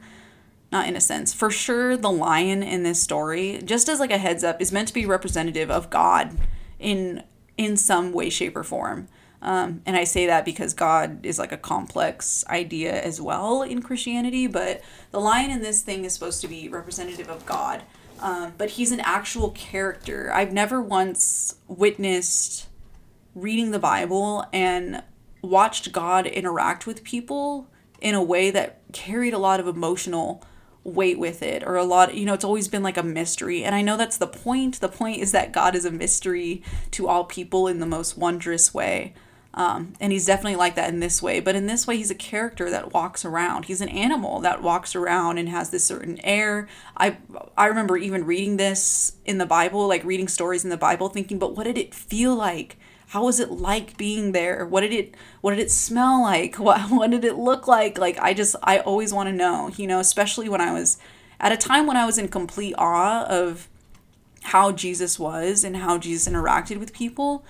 [0.71, 4.19] not in a sense, for sure, the lion in this story, just as like a
[4.19, 6.37] heads up, is meant to be representative of God
[6.77, 7.23] in
[7.57, 9.07] in some way, shape, or form.
[9.41, 13.81] Um, and I say that because God is like a complex idea as well in
[13.81, 17.83] Christianity, but the lion in this thing is supposed to be representative of God.
[18.19, 20.29] Um, but he's an actual character.
[20.33, 22.67] I've never once witnessed
[23.33, 25.03] reading the Bible and
[25.41, 27.69] watched God interact with people
[28.01, 30.43] in a way that carried a lot of emotional
[30.83, 33.75] weight with it or a lot you know it's always been like a mystery and
[33.75, 37.25] i know that's the point the point is that god is a mystery to all
[37.25, 39.13] people in the most wondrous way
[39.53, 41.39] um, and he's definitely like that in this way.
[41.39, 43.65] But in this way he's a character that walks around.
[43.65, 46.67] He's an animal that walks around and has this certain air.
[46.95, 47.17] I
[47.57, 51.39] i remember even reading this in the bible like reading stories in the bible thinking
[51.39, 52.77] but what did it feel like?
[53.07, 54.67] How was it like being there?
[54.67, 56.55] What did it what did it smell like?
[56.59, 57.97] What, what did it look like?
[57.97, 60.97] Like i just i always want to know you know especially when i was
[61.39, 63.67] at a time when i was in complete awe of
[64.43, 67.43] how jesus was and how jesus interacted with people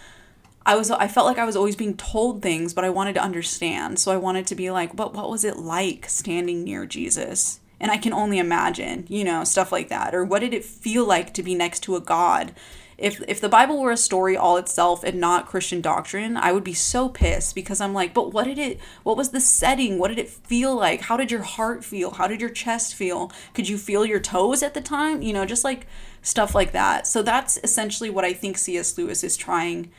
[0.70, 3.22] i was i felt like i was always being told things but i wanted to
[3.22, 7.60] understand so i wanted to be like but what was it like standing near jesus
[7.80, 11.06] and i can only imagine you know stuff like that or what did it feel
[11.06, 12.54] like to be next to a god
[13.00, 16.66] if if the Bible were a story all itself and not Christian doctrine, I would
[16.66, 19.98] be so pissed because I'm like, but what did it what was the setting?
[19.98, 21.02] What did it feel like?
[21.02, 22.12] How did your heart feel?
[22.12, 23.32] How did your chest feel?
[23.54, 25.22] Could you feel your toes at the time?
[25.22, 25.88] You know, just like
[26.22, 27.08] stuff like that.
[27.08, 28.98] So that's essentially what I think C.S.
[28.98, 29.92] Lewis is trying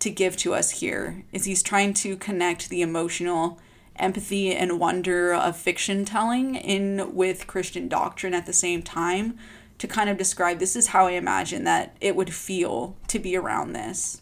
[0.00, 1.24] to give to us here.
[1.32, 3.58] Is he's trying to connect the emotional
[3.96, 9.36] empathy and wonder of fiction telling in with Christian doctrine at the same time
[9.78, 13.36] to kind of describe this is how I imagine that it would feel to be
[13.36, 14.20] around this.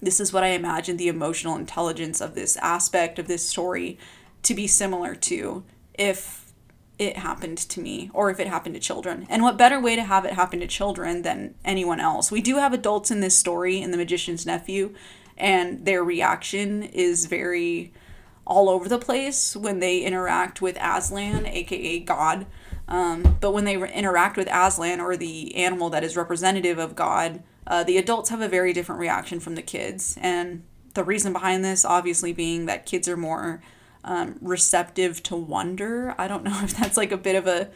[0.00, 3.98] This is what I imagine the emotional intelligence of this aspect of this story
[4.42, 6.39] to be similar to if
[7.00, 9.26] it happened to me or if it happened to children.
[9.30, 12.30] And what better way to have it happen to children than anyone else?
[12.30, 14.94] We do have adults in this story in The Magician's Nephew,
[15.38, 17.94] and their reaction is very
[18.46, 22.46] all over the place when they interact with Aslan, aka God.
[22.86, 26.94] Um, but when they re- interact with Aslan or the animal that is representative of
[26.94, 30.18] God, uh, the adults have a very different reaction from the kids.
[30.20, 33.62] And the reason behind this, obviously, being that kids are more
[34.04, 36.14] um, receptive to wonder.
[36.18, 37.70] I don't know if that's like a bit of a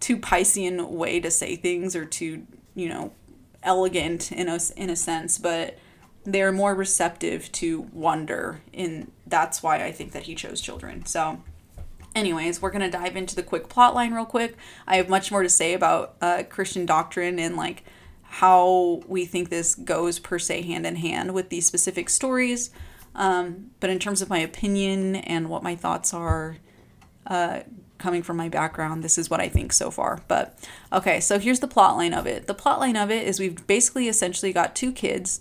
[0.00, 3.12] too Piscean way to say things or too, you know,
[3.62, 5.78] elegant in a, in a sense, but
[6.24, 8.60] they're more receptive to wonder.
[8.74, 11.06] And that's why I think that he chose children.
[11.06, 11.40] So
[12.14, 14.56] anyways, we're gonna dive into the quick plot line real quick.
[14.86, 17.84] I have much more to say about uh, Christian doctrine and like
[18.22, 22.70] how we think this goes per se hand in hand with these specific stories.
[23.16, 26.58] Um, but in terms of my opinion and what my thoughts are,
[27.26, 27.60] uh,
[27.98, 30.20] coming from my background, this is what I think so far.
[30.28, 30.58] But
[30.92, 32.46] okay, so here's the plot line of it.
[32.46, 35.40] The plot line of it is we've basically essentially got two kids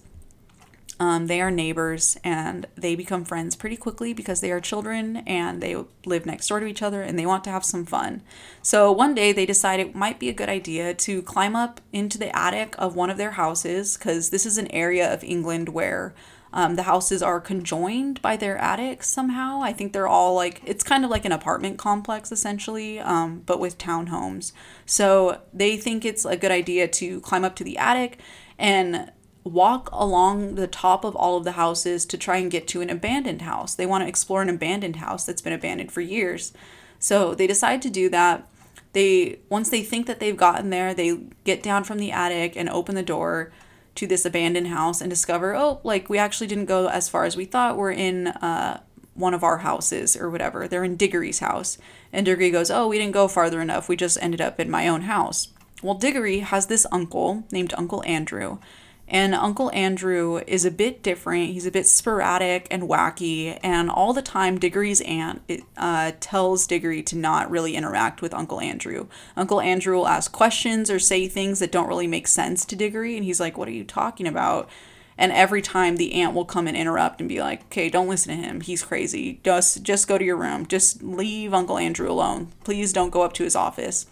[0.99, 5.61] um, they are neighbors and they become friends pretty quickly because they are children and
[5.61, 8.21] they live next door to each other and they want to have some fun.
[8.61, 12.17] So one day they decide it might be a good idea to climb up into
[12.17, 16.13] the attic of one of their houses because this is an area of England where
[16.55, 19.61] um, the houses are conjoined by their attics somehow.
[19.61, 23.59] I think they're all like, it's kind of like an apartment complex essentially, um, but
[23.59, 24.53] with townhomes.
[24.85, 28.19] So they think it's a good idea to climb up to the attic
[28.57, 29.11] and
[29.43, 32.89] walk along the top of all of the houses to try and get to an
[32.89, 33.75] abandoned house.
[33.75, 36.53] They want to explore an abandoned house that's been abandoned for years.
[36.99, 38.47] So they decide to do that.
[38.93, 42.69] They once they think that they've gotten there, they get down from the attic and
[42.69, 43.51] open the door
[43.95, 47.35] to this abandoned house and discover, oh, like we actually didn't go as far as
[47.35, 47.77] we thought.
[47.77, 48.81] We're in uh,
[49.13, 50.67] one of our houses or whatever.
[50.67, 51.77] They're in Diggory's house.
[52.11, 53.89] And Diggory goes, oh, we didn't go farther enough.
[53.89, 55.49] We just ended up in my own house.
[55.81, 58.59] Well, Diggory has this uncle named Uncle Andrew
[59.07, 61.51] and Uncle Andrew is a bit different.
[61.51, 63.59] He's a bit sporadic and wacky.
[63.61, 65.43] And all the time, Diggory's aunt
[65.77, 69.07] uh, tells Diggory to not really interact with Uncle Andrew.
[69.37, 73.15] Uncle Andrew will ask questions or say things that don't really make sense to Diggory.
[73.15, 74.69] And he's like, What are you talking about?
[75.17, 78.35] And every time the aunt will come and interrupt and be like, "Okay, don't listen
[78.35, 78.59] to him.
[78.59, 79.39] He's crazy.
[79.45, 80.65] Just just go to your room.
[80.65, 82.51] Just leave Uncle Andrew alone.
[82.65, 84.07] Please don't go up to his office."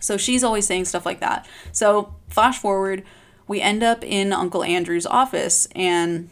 [0.00, 1.46] So she's always saying stuff like that.
[1.72, 3.04] So flash forward,
[3.50, 6.30] we end up in Uncle Andrew's office and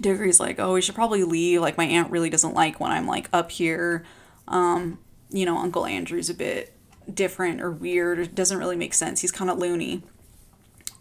[0.00, 1.60] Diggory's like, oh, we should probably leave.
[1.60, 4.06] Like, my aunt really doesn't like when I'm like up here.
[4.48, 6.72] Um, you know, Uncle Andrew's a bit
[7.12, 8.18] different or weird.
[8.18, 9.20] It doesn't really make sense.
[9.20, 10.02] He's kind of loony.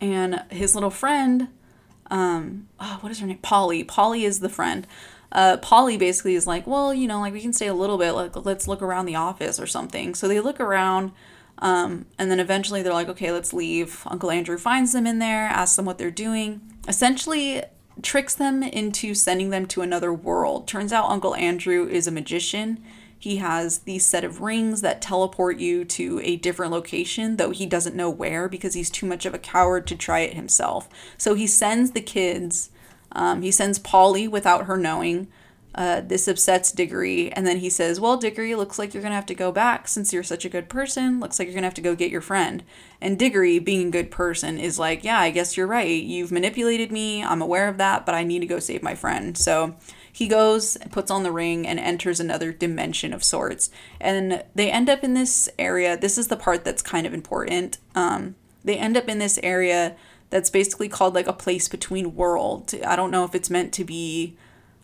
[0.02, 1.48] And his little friend,
[2.12, 3.38] um, oh, what is her name?
[3.38, 3.86] Polly.
[3.86, 4.86] Polly is the friend.
[5.32, 8.12] Uh, Polly basically is like, well, you know, like we can stay a little bit.
[8.12, 10.16] Like, let's look around the office or something.
[10.16, 11.14] So they look around
[11.60, 14.04] um, and then eventually they're like, okay, let's leave.
[14.08, 17.64] Uncle Andrew finds them in there, asks them what they're doing, essentially
[18.02, 20.68] tricks them into sending them to another world.
[20.68, 22.84] Turns out Uncle Andrew is a magician.
[23.18, 27.66] He has these set of rings that teleport you to a different location, though he
[27.66, 30.90] doesn't know where because he's too much of a coward to try it himself.
[31.18, 32.70] So he sends the kids
[33.18, 35.28] Um, he sends Polly without her knowing.
[35.76, 39.26] Uh, this upsets Diggory, and then he says, Well, Diggory, looks like you're gonna have
[39.26, 41.20] to go back since you're such a good person.
[41.20, 42.64] Looks like you're gonna have to go get your friend.
[43.02, 46.02] And Diggory, being a good person, is like, Yeah, I guess you're right.
[46.02, 47.22] You've manipulated me.
[47.22, 49.38] I'm aware of that, but I need to go save my friend.
[49.38, 49.76] So
[50.10, 53.70] he goes, puts on the ring, and enters another dimension of sorts.
[54.00, 55.98] And they end up in this area.
[55.98, 57.80] This is the part that's kind of important.
[57.96, 59.98] Um, they end up in this area
[60.30, 62.74] that's basically called like a place between worlds.
[62.86, 64.38] I don't know if it's meant to be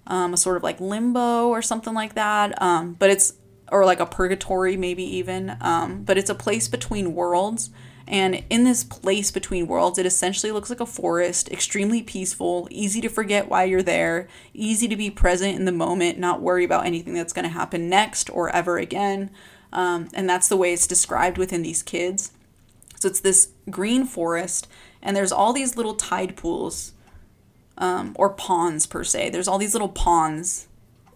[0.08, 2.60] um, a sort of like limbo or something like that.
[2.62, 3.34] Um, but it's
[3.72, 5.56] or like a purgatory maybe even.
[5.62, 7.70] Um, but it's a place between worlds.
[8.08, 13.00] And in this place between worlds, it essentially looks like a forest, extremely peaceful, easy
[13.00, 16.86] to forget why you're there, easy to be present in the moment, not worry about
[16.86, 19.32] anything that's going to happen next or ever again.
[19.72, 22.34] Um, and that's the way it's described within these kids.
[23.00, 24.68] So it's this green forest,
[25.02, 26.92] and there's all these little tide pools
[27.82, 29.32] um, or ponds per se.
[29.32, 30.68] There's all these little ponds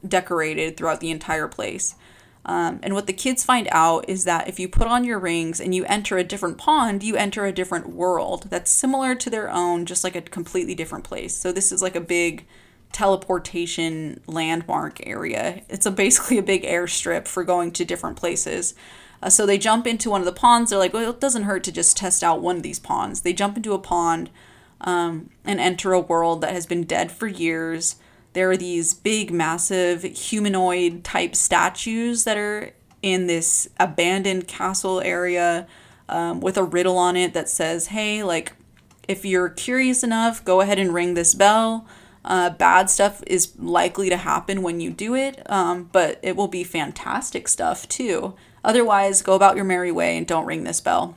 [0.05, 1.95] decorated throughout the entire place.
[2.43, 5.59] Um, and what the kids find out is that if you put on your rings
[5.61, 9.49] and you enter a different pond, you enter a different world that's similar to their
[9.49, 11.35] own, just like a completely different place.
[11.35, 12.45] So this is like a big
[12.91, 15.61] teleportation landmark area.
[15.69, 18.75] It's a basically a big airstrip for going to different places.
[19.23, 20.69] Uh, so they jump into one of the ponds.
[20.69, 23.21] They're like, well, it doesn't hurt to just test out one of these ponds.
[23.21, 24.29] They jump into a pond
[24.81, 27.95] um, and enter a world that has been dead for years.
[28.33, 32.71] There are these big, massive humanoid type statues that are
[33.01, 35.67] in this abandoned castle area
[36.09, 38.53] um, with a riddle on it that says, hey, like,
[39.07, 41.87] if you're curious enough, go ahead and ring this bell.
[42.23, 46.47] Uh, bad stuff is likely to happen when you do it, um, but it will
[46.47, 48.33] be fantastic stuff too.
[48.63, 51.15] Otherwise, go about your merry way and don't ring this bell.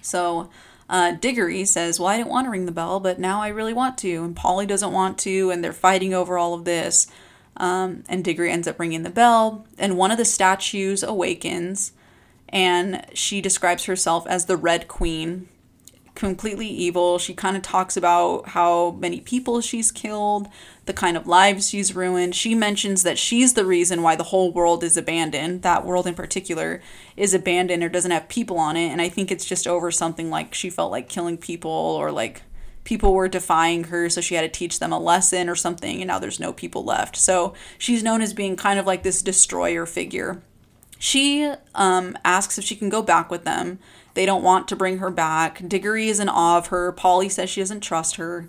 [0.00, 0.50] So,
[0.92, 3.72] uh, Diggory says, Well, I didn't want to ring the bell, but now I really
[3.72, 4.22] want to.
[4.22, 7.06] And Polly doesn't want to, and they're fighting over all of this.
[7.56, 11.92] Um, and Diggory ends up ringing the bell, and one of the statues awakens,
[12.48, 15.48] and she describes herself as the Red Queen,
[16.14, 17.18] completely evil.
[17.18, 20.48] She kind of talks about how many people she's killed,
[20.84, 22.34] the kind of lives she's ruined.
[22.34, 25.62] She mentions that she's the reason why the whole world is abandoned.
[25.62, 26.82] That world in particular
[27.16, 28.88] is abandoned or doesn't have people on it.
[28.88, 32.42] And I think it's just over something like she felt like killing people or like
[32.84, 36.08] people were defying her, so she had to teach them a lesson or something, and
[36.08, 37.16] now there's no people left.
[37.16, 40.42] So she's known as being kind of like this destroyer figure.
[40.98, 43.78] She um, asks if she can go back with them
[44.14, 45.66] they don't want to bring her back.
[45.66, 46.92] Diggory is in awe of her.
[46.92, 48.46] Polly says she doesn't trust her.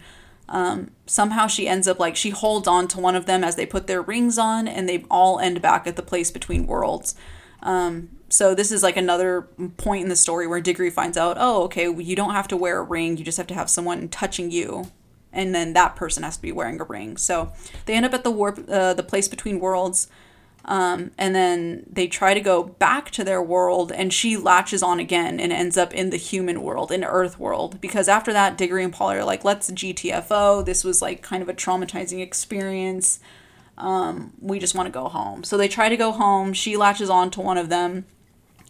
[0.50, 3.66] Um, somehow she ends up like she holds on to one of them as they
[3.66, 7.16] put their rings on, and they all end back at the place between worlds.
[7.62, 9.44] Um, so this is like another
[9.78, 12.80] point in the story where Diggory finds out, oh, okay, you don't have to wear
[12.80, 13.16] a ring.
[13.16, 14.92] You just have to have someone touching you,
[15.32, 17.16] and then that person has to be wearing a ring.
[17.16, 17.54] So
[17.86, 20.08] they end up at the warp, uh, the place between worlds.
[20.66, 25.00] Um, and then they try to go back to their world, and she latches on
[25.00, 27.82] again and ends up in the human world, in Earth world.
[27.82, 30.66] Because after that, Diggory and Polly are like, let's GTFO.
[30.66, 33.20] This was like kind of a traumatizing experience.
[33.78, 35.44] Um, we just want to go home.
[35.44, 36.54] So they try to go home.
[36.54, 38.06] She latches on to one of them,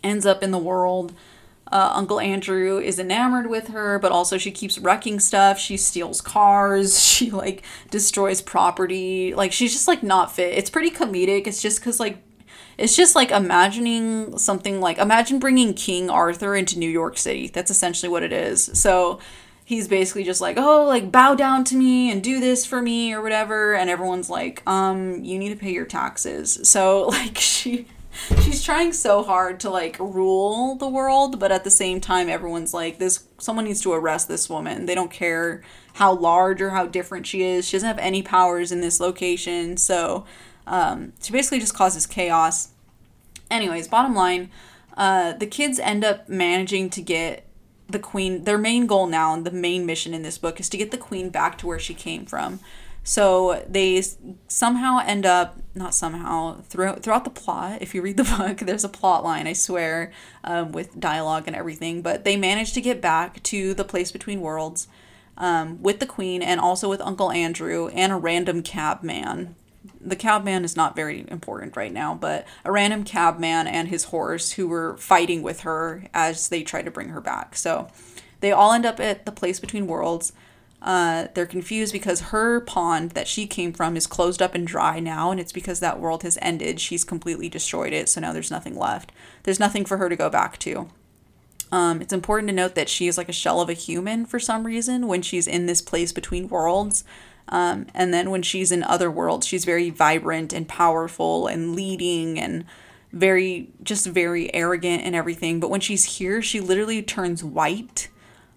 [0.04, 1.14] ends up in the world.
[1.74, 5.57] Uh, Uncle Andrew is enamored with her, but also she keeps wrecking stuff.
[5.57, 7.01] She steals cars.
[7.13, 9.34] She like destroys property.
[9.34, 10.57] Like she's just like not fit.
[10.57, 11.47] It's pretty comedic.
[11.47, 12.17] It's just because like
[12.78, 17.47] it's just like imagining something like imagine bringing King Arthur into New York City.
[17.47, 18.69] That's essentially what it is.
[18.74, 19.19] So
[19.65, 23.13] he's basically just like, "Oh, like bow down to me and do this for me
[23.13, 27.88] or whatever." And everyone's like, "Um, you need to pay your taxes." So like she
[28.41, 32.74] she's trying so hard to like rule the world, but at the same time everyone's
[32.74, 34.86] like this someone needs to arrest this woman.
[34.86, 37.68] They don't care how large or how different she is.
[37.68, 39.78] She doesn't have any powers in this location.
[39.78, 40.26] So
[40.66, 42.70] um, she basically just causes chaos.
[43.51, 44.49] Anyways, bottom line,
[44.97, 47.45] uh, the kids end up managing to get
[47.89, 48.45] the queen.
[48.45, 50.97] Their main goal now, and the main mission in this book, is to get the
[50.97, 52.59] queen back to where she came from.
[53.04, 54.01] So they
[54.47, 58.86] somehow end up, not somehow, throughout, throughout the plot, if you read the book, there's
[58.86, 60.12] a plot line, I swear,
[60.43, 62.01] um, with dialogue and everything.
[62.01, 64.88] But they manage to get back to the place between worlds
[65.38, 69.56] um, with the queen and also with Uncle Andrew and a random cab man.
[69.99, 73.89] The cab man is not very important right now, but a random cab man and
[73.89, 77.56] his horse who were fighting with her as they try to bring her back.
[77.56, 77.89] So
[78.39, 80.32] they all end up at the place between worlds.
[80.84, 84.99] Uh, they're confused because her pond that she came from is closed up and dry
[84.99, 86.79] now, and it's because that world has ended.
[86.79, 89.13] She's completely destroyed it, so now there's nothing left.
[89.43, 90.89] There's nothing for her to go back to.
[91.71, 94.39] Um, it's important to note that she is like a shell of a human for
[94.39, 97.05] some reason when she's in this place between worlds.
[97.47, 102.38] Um, and then when she's in other worlds, she's very vibrant and powerful and leading
[102.38, 102.65] and
[103.13, 105.59] very, just very arrogant and everything.
[105.59, 108.09] But when she's here, she literally turns white.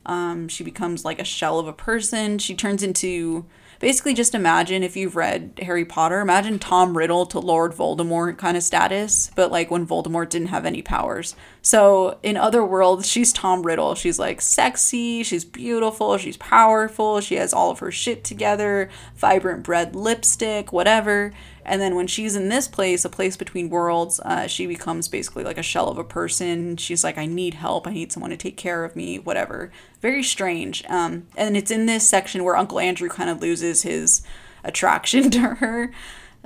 [0.06, 2.38] Um, she becomes like a shell of a person.
[2.38, 3.44] She turns into
[3.78, 8.56] basically just imagine if you've read Harry Potter, imagine Tom Riddle to Lord Voldemort kind
[8.56, 11.36] of status, but like when Voldemort didn't have any powers.
[11.66, 13.96] So in other worlds, she's Tom Riddle.
[13.96, 19.66] She's like sexy, she's beautiful, she's powerful, she has all of her shit together, vibrant
[19.66, 21.32] red lipstick, whatever.
[21.64, 25.42] And then when she's in this place, a place between worlds, uh, she becomes basically
[25.42, 26.76] like a shell of a person.
[26.76, 27.88] She's like, I need help.
[27.88, 29.72] I need someone to take care of me, whatever.
[30.00, 30.84] Very strange.
[30.88, 34.22] Um, and it's in this section where Uncle Andrew kind of loses his
[34.62, 35.90] attraction to her.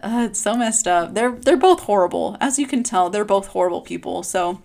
[0.02, 1.12] Uh, it's so messed up.
[1.12, 3.10] They're they're both horrible, as you can tell.
[3.10, 4.22] They're both horrible people.
[4.22, 4.62] So,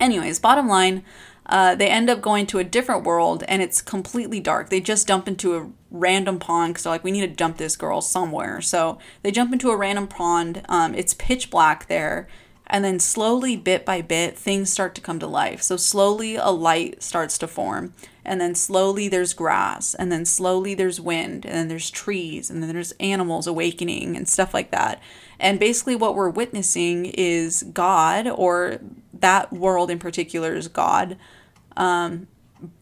[0.00, 1.04] anyways, bottom line,
[1.46, 4.70] uh, they end up going to a different world and it's completely dark.
[4.70, 7.76] They just dump into a random pond because they're like, we need to dump this
[7.76, 8.60] girl somewhere.
[8.60, 10.62] So they jump into a random pond.
[10.68, 12.28] Um, it's pitch black there.
[12.72, 15.60] And then slowly, bit by bit, things start to come to life.
[15.60, 17.92] So slowly, a light starts to form.
[18.24, 19.92] And then slowly, there's grass.
[19.92, 21.44] And then slowly, there's wind.
[21.44, 22.48] And then there's trees.
[22.48, 25.02] And then there's animals awakening and stuff like that.
[25.40, 28.78] And basically, what we're witnessing is God, or
[29.12, 31.16] that world in particular is God,
[31.76, 32.28] um,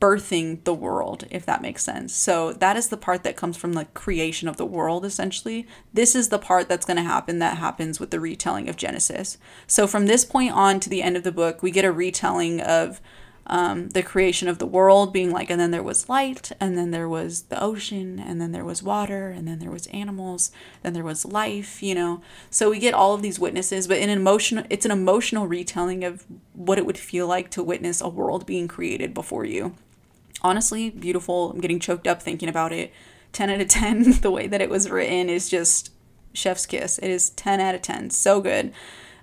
[0.01, 2.15] birthing the world, if that makes sense.
[2.15, 5.67] So that is the part that comes from the creation of the world, essentially.
[5.93, 9.39] This is the part that's going to happen that happens with the retelling of Genesis.
[9.67, 12.61] So from this point on to the end of the book, we get a retelling
[12.61, 13.01] of
[13.49, 16.91] um, the creation of the world being like, and then there was light, and then
[16.91, 20.51] there was the ocean, and then there was water, and then there was animals,
[20.83, 22.21] then there was life, you know.
[22.51, 26.05] So we get all of these witnesses, but in an emotional, it's an emotional retelling
[26.05, 29.75] of what it would feel like to witness a world being created before you.
[30.43, 31.51] Honestly, beautiful.
[31.51, 32.93] I'm getting choked up thinking about it.
[33.33, 34.13] 10 out of 10.
[34.21, 35.91] the way that it was written is just
[36.35, 36.99] chef's kiss.
[36.99, 38.11] It is 10 out of 10.
[38.11, 38.73] So good.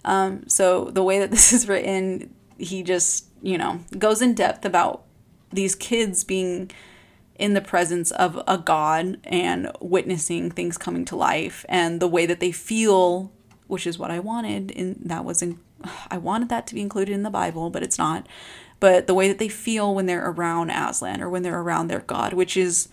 [0.04, 4.66] Um, so the way that this is written, he just you know, goes in depth
[4.66, 5.04] about
[5.52, 6.72] these kids being
[7.38, 12.26] in the presence of a God and witnessing things coming to life and the way
[12.26, 13.32] that they feel,
[13.68, 14.72] which is what I wanted.
[14.72, 15.60] And that was in,
[16.12, 18.28] I wanted that to be included in the Bible, but it's not.
[18.80, 22.02] But the way that they feel when they're around Aslan or when they're around their
[22.02, 22.90] God, which is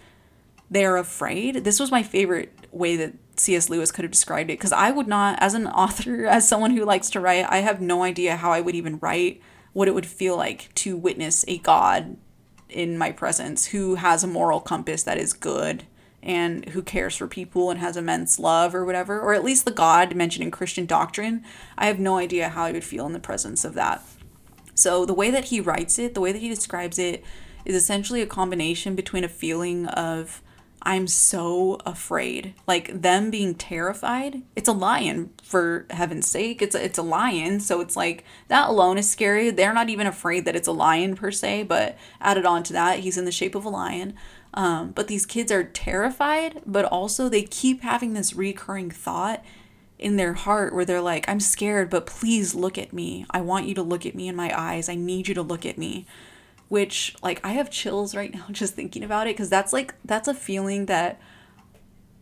[0.71, 1.65] they're afraid.
[1.65, 3.69] This was my favorite way that C.S.
[3.69, 6.85] Lewis could have described it because I would not, as an author, as someone who
[6.85, 9.41] likes to write, I have no idea how I would even write
[9.73, 12.17] what it would feel like to witness a God
[12.69, 15.85] in my presence who has a moral compass that is good
[16.23, 19.71] and who cares for people and has immense love or whatever, or at least the
[19.71, 21.45] God mentioned in Christian doctrine.
[21.77, 24.03] I have no idea how I would feel in the presence of that.
[24.75, 27.25] So, the way that he writes it, the way that he describes it,
[27.65, 30.43] is essentially a combination between a feeling of
[30.85, 32.55] I'm so afraid.
[32.67, 34.43] Like them being terrified.
[34.57, 36.61] It's a lion for heaven's sake.
[36.61, 39.51] It's a, it's a lion, so it's like that alone is scary.
[39.51, 43.01] They're not even afraid that it's a lion per se, but added on to that,
[43.01, 44.15] he's in the shape of a lion.
[44.55, 49.43] Um, but these kids are terrified, but also they keep having this recurring thought
[49.99, 53.25] in their heart where they're like, I'm scared, but please look at me.
[53.31, 54.89] I want you to look at me in my eyes.
[54.89, 56.07] I need you to look at me
[56.73, 60.27] which like I have chills right now just thinking about it because that's like that's
[60.27, 61.21] a feeling that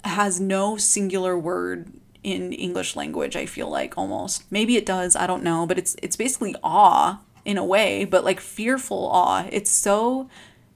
[0.03, 1.92] has no singular word
[2.24, 4.51] in English language I feel like almost.
[4.51, 8.24] Maybe it does I don't know but it's it's basically awe in a way but
[8.24, 9.46] like fearful awe.
[9.53, 10.28] It's so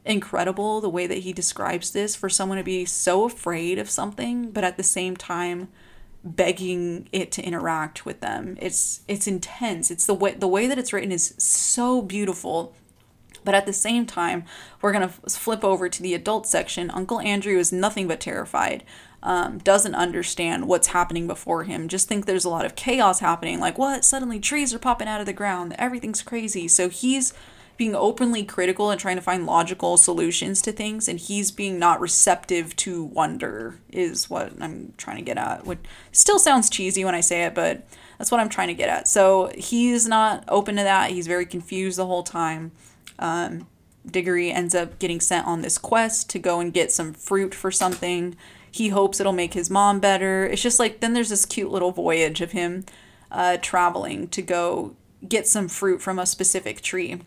[0.05, 4.53] incredible the way that he describes this for someone to be so afraid of something
[4.53, 5.67] but at the same time
[6.23, 8.57] begging it to interact with them.
[8.61, 9.91] It's it's intense.
[9.91, 12.73] It's the way the way that it's written is so beautiful
[13.45, 14.45] but at the same time,
[14.81, 16.91] we're going to flip over to the adult section.
[16.91, 18.85] Uncle Andrew is nothing but terrified,
[19.23, 23.59] um, doesn't understand what's happening before him, just think there's a lot of chaos happening.
[23.59, 24.05] Like, what?
[24.05, 25.75] Suddenly trees are popping out of the ground.
[25.79, 26.69] Everything's crazy.
[26.69, 27.33] So he's
[27.77, 32.01] being openly critical and trying to find logical solutions to things and he's being not
[32.01, 35.67] receptive to wonder is what I'm trying to get at.
[35.67, 35.81] Which
[36.13, 37.87] still sounds cheesy when I say it, but
[38.19, 39.09] that's what I'm trying to get at.
[39.09, 41.11] So he's not open to that.
[41.11, 42.73] He's very confused the whole time
[43.19, 43.67] um,
[44.07, 47.71] Diggory ends up getting sent on this quest to go and get some fruit for
[47.71, 48.37] something.
[48.71, 50.45] He hopes it'll make his mom better.
[50.45, 52.85] It's just like then there's this cute little voyage of him
[53.31, 54.97] uh, traveling to go
[55.27, 57.21] get some fruit from a specific tree.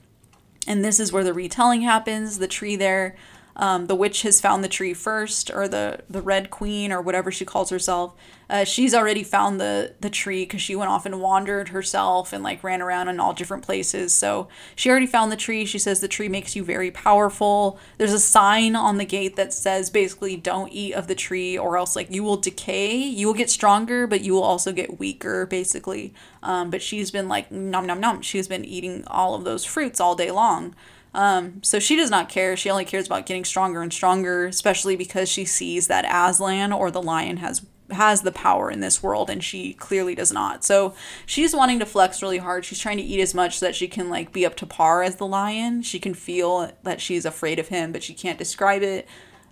[0.68, 2.38] And this is where the retelling happens.
[2.38, 3.16] The tree there
[3.58, 7.32] Um, the witch has found the tree first, or the the Red Queen, or whatever
[7.32, 8.14] she calls herself.
[8.50, 12.44] Uh, she's already found the the tree because she went off and wandered herself and
[12.44, 14.14] like ran around in all different places.
[14.14, 15.66] So she already found the tree.
[15.66, 17.80] She says the tree makes you very powerful.
[17.98, 21.78] There's a sign on the gate that says basically don't eat of the tree or
[21.78, 22.96] else like you will decay.
[22.96, 26.14] You will get stronger, but you will also get weaker, basically.
[26.44, 28.22] Um, but she's been like nom nom nom.
[28.22, 30.76] She's been eating all of those fruits all day long.
[31.14, 32.56] Um, so she does not care.
[32.56, 36.92] She only cares about getting stronger and stronger, especially because she sees that Aslan or
[36.92, 40.64] the lion has has the power in this world and she clearly does not.
[40.64, 40.94] So
[41.26, 42.66] she's wanting to flex really hard.
[42.66, 45.04] She's trying to eat as much so that she can like be up to par
[45.04, 45.82] as the lion.
[45.82, 49.08] She can feel that she's afraid of him, but she can't describe it.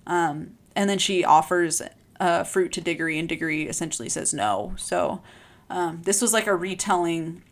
[0.05, 1.81] Um, and then she offers
[2.19, 4.73] uh, fruit to Diggory, and Diggory essentially says no.
[4.77, 5.21] So
[5.69, 7.43] um, this was like a retelling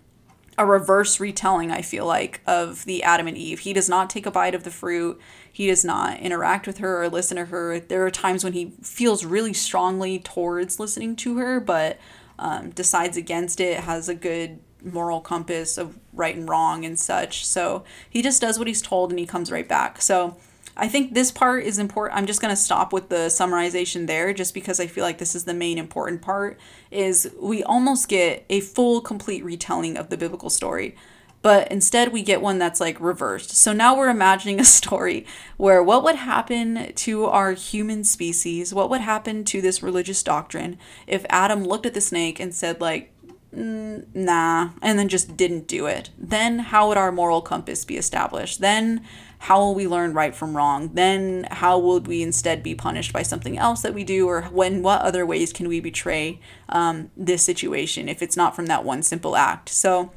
[0.58, 3.60] a reverse retelling, I feel like, of the Adam and Eve.
[3.60, 5.20] He does not take a bite of the fruit.
[5.51, 7.80] He does not interact with her or listen to her.
[7.80, 11.99] There are times when he feels really strongly towards listening to her, but
[12.39, 17.45] um, decides against it, has a good moral compass of right and wrong and such.
[17.45, 20.01] So he just does what he's told and he comes right back.
[20.01, 20.38] So
[20.76, 22.17] I think this part is important.
[22.17, 25.36] I'm just going to stop with the summarization there just because I feel like this
[25.36, 26.59] is the main important part
[26.89, 30.95] is we almost get a full complete retelling of the biblical story.
[31.43, 33.51] But instead we get one that's like reversed.
[33.51, 38.74] So now we're imagining a story where what would happen to our human species?
[38.74, 42.82] What would happen to this religious doctrine if Adam looked at the snake and said
[42.82, 43.13] like
[43.55, 46.09] mm, nah, and then just didn't do it.
[46.17, 48.61] Then how would our moral compass be established?
[48.61, 49.05] Then
[49.44, 50.89] how will we learn right from wrong?
[50.94, 54.82] Then how would we instead be punished by something else that we do, or when
[54.82, 56.39] what other ways can we betray
[56.70, 59.68] um, this situation if it's not from that one simple act?
[59.68, 60.14] So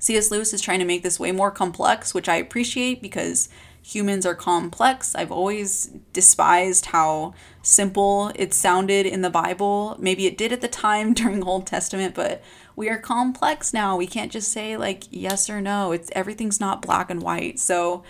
[0.00, 0.32] C.S.
[0.32, 3.48] Lewis is trying to make this way more complex, which I appreciate because
[3.80, 5.14] humans are complex.
[5.14, 9.96] I've always despised how simple it sounded in the Bible.
[10.00, 12.42] Maybe it did at the time during Old Testament, but
[12.74, 13.96] we are complex now.
[13.96, 15.92] We can't just say like yes or no.
[15.92, 17.60] It's everything's not black and white.
[17.60, 18.02] So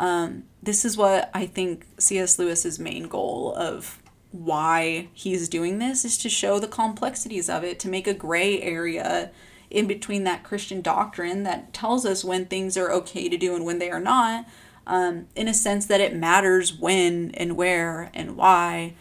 [0.00, 2.38] um, this is what I think C.S.
[2.38, 7.78] Lewis's main goal of why he's doing this is to show the complexities of it,
[7.80, 9.30] to make a gray area
[9.68, 13.66] in between that Christian doctrine that tells us when things are okay to do and
[13.66, 14.46] when they are not,
[14.86, 18.94] um, in a sense that it matters when and where and why,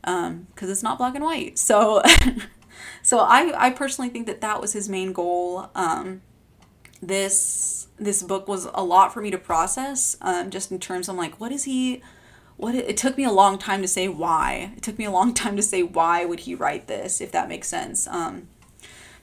[0.00, 1.58] because um, it's not black and white.
[1.58, 2.02] So,
[3.02, 5.68] so I I personally think that that was his main goal.
[5.74, 6.22] Um,
[7.02, 11.16] this this book was a lot for me to process um, just in terms of
[11.16, 12.02] like what is he
[12.56, 14.72] what it, took me a long time to say why.
[14.76, 17.48] It took me a long time to say why would he write this if that
[17.48, 18.06] makes sense.
[18.06, 18.48] Um,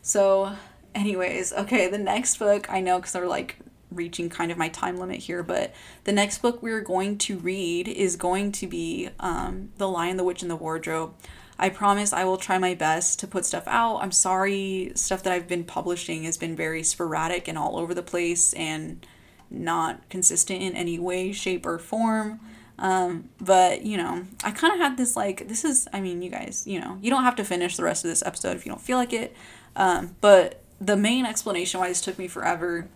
[0.02, 0.56] so
[0.96, 3.58] anyways okay the next book i know because they're like
[3.92, 7.88] reaching kind of my time limit here but the next book we're going to read
[7.88, 11.14] is going to be um, the lion the witch and the wardrobe
[11.58, 13.98] I promise I will try my best to put stuff out.
[13.98, 18.04] I'm sorry, stuff that I've been publishing has been very sporadic and all over the
[18.04, 19.06] place and
[19.50, 22.40] not consistent in any way, shape, or form.
[22.80, 26.30] Um, but you know, I kind of had this like, this is, I mean, you
[26.30, 28.72] guys, you know, you don't have to finish the rest of this episode if you
[28.72, 29.36] don't feel like it.
[29.76, 32.88] Um, but the main explanation why this took me forever,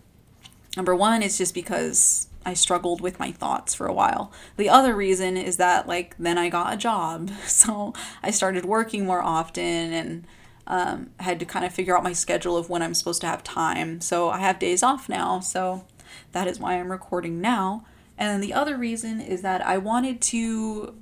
[0.76, 4.32] number one, is just because I struggled with my thoughts for a while.
[4.56, 7.30] The other reason is that, like, then I got a job.
[7.46, 10.26] So I started working more often and
[10.66, 13.42] um, had to kind of figure out my schedule of when I'm supposed to have
[13.42, 14.00] time.
[14.00, 15.40] So I have days off now.
[15.40, 15.84] So
[16.32, 17.84] that is why I'm recording now.
[18.16, 20.94] And the other reason is that I wanted to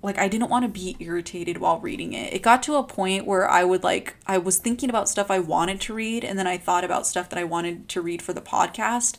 [0.00, 2.32] like I didn't want to be irritated while reading it.
[2.32, 5.40] It got to a point where I would like I was thinking about stuff I
[5.40, 8.32] wanted to read and then I thought about stuff that I wanted to read for
[8.32, 9.16] the podcast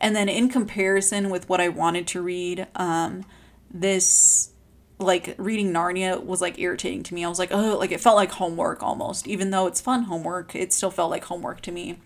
[0.00, 3.24] and then in comparison with what I wanted to read, um,
[3.70, 4.50] this
[4.98, 7.24] like reading Narnia was like irritating to me.
[7.24, 9.26] I was like, oh, like it felt like homework almost.
[9.26, 11.98] Even though it's fun homework, it still felt like homework to me.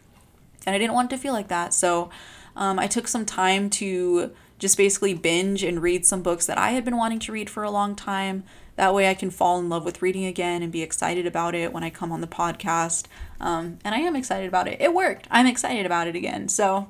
[0.67, 1.73] And I didn't want to feel like that.
[1.73, 2.11] So
[2.57, 6.71] um, I took some time to just basically binge and read some books that I
[6.71, 8.45] had been wanting to read for a long time.
[8.77, 11.73] That way I can fall in love with reading again and be excited about it
[11.73, 13.07] when I come on the podcast.
[13.41, 14.81] Um, and I am excited about it.
[14.81, 15.29] It worked.
[15.31, 16.49] I'm excited about it again.
[16.49, 16.89] So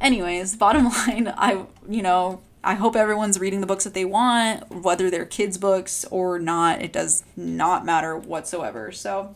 [0.00, 4.70] anyways, bottom line, I, you know, I hope everyone's reading the books that they want,
[4.70, 6.82] whether they're kids' books or not.
[6.82, 8.92] It does not matter whatsoever.
[8.92, 9.34] So,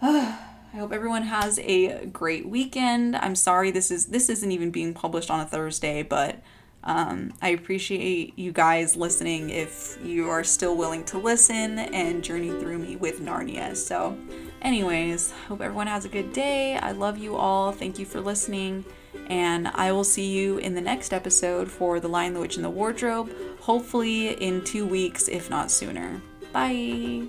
[0.00, 0.38] uh,
[0.72, 3.14] I hope everyone has a great weekend.
[3.14, 6.42] I'm sorry this is this isn't even being published on a Thursday, but
[6.82, 12.50] um, I appreciate you guys listening if you are still willing to listen and journey
[12.50, 13.76] through me with Narnia.
[13.76, 14.18] So,
[14.62, 16.76] anyways, hope everyone has a good day.
[16.76, 17.70] I love you all.
[17.70, 18.84] Thank you for listening
[19.28, 22.64] And I will see you in the next episode for The Lion, the Witch, and
[22.64, 26.20] the Wardrobe, hopefully in two weeks, if not sooner.
[26.52, 27.28] Bye.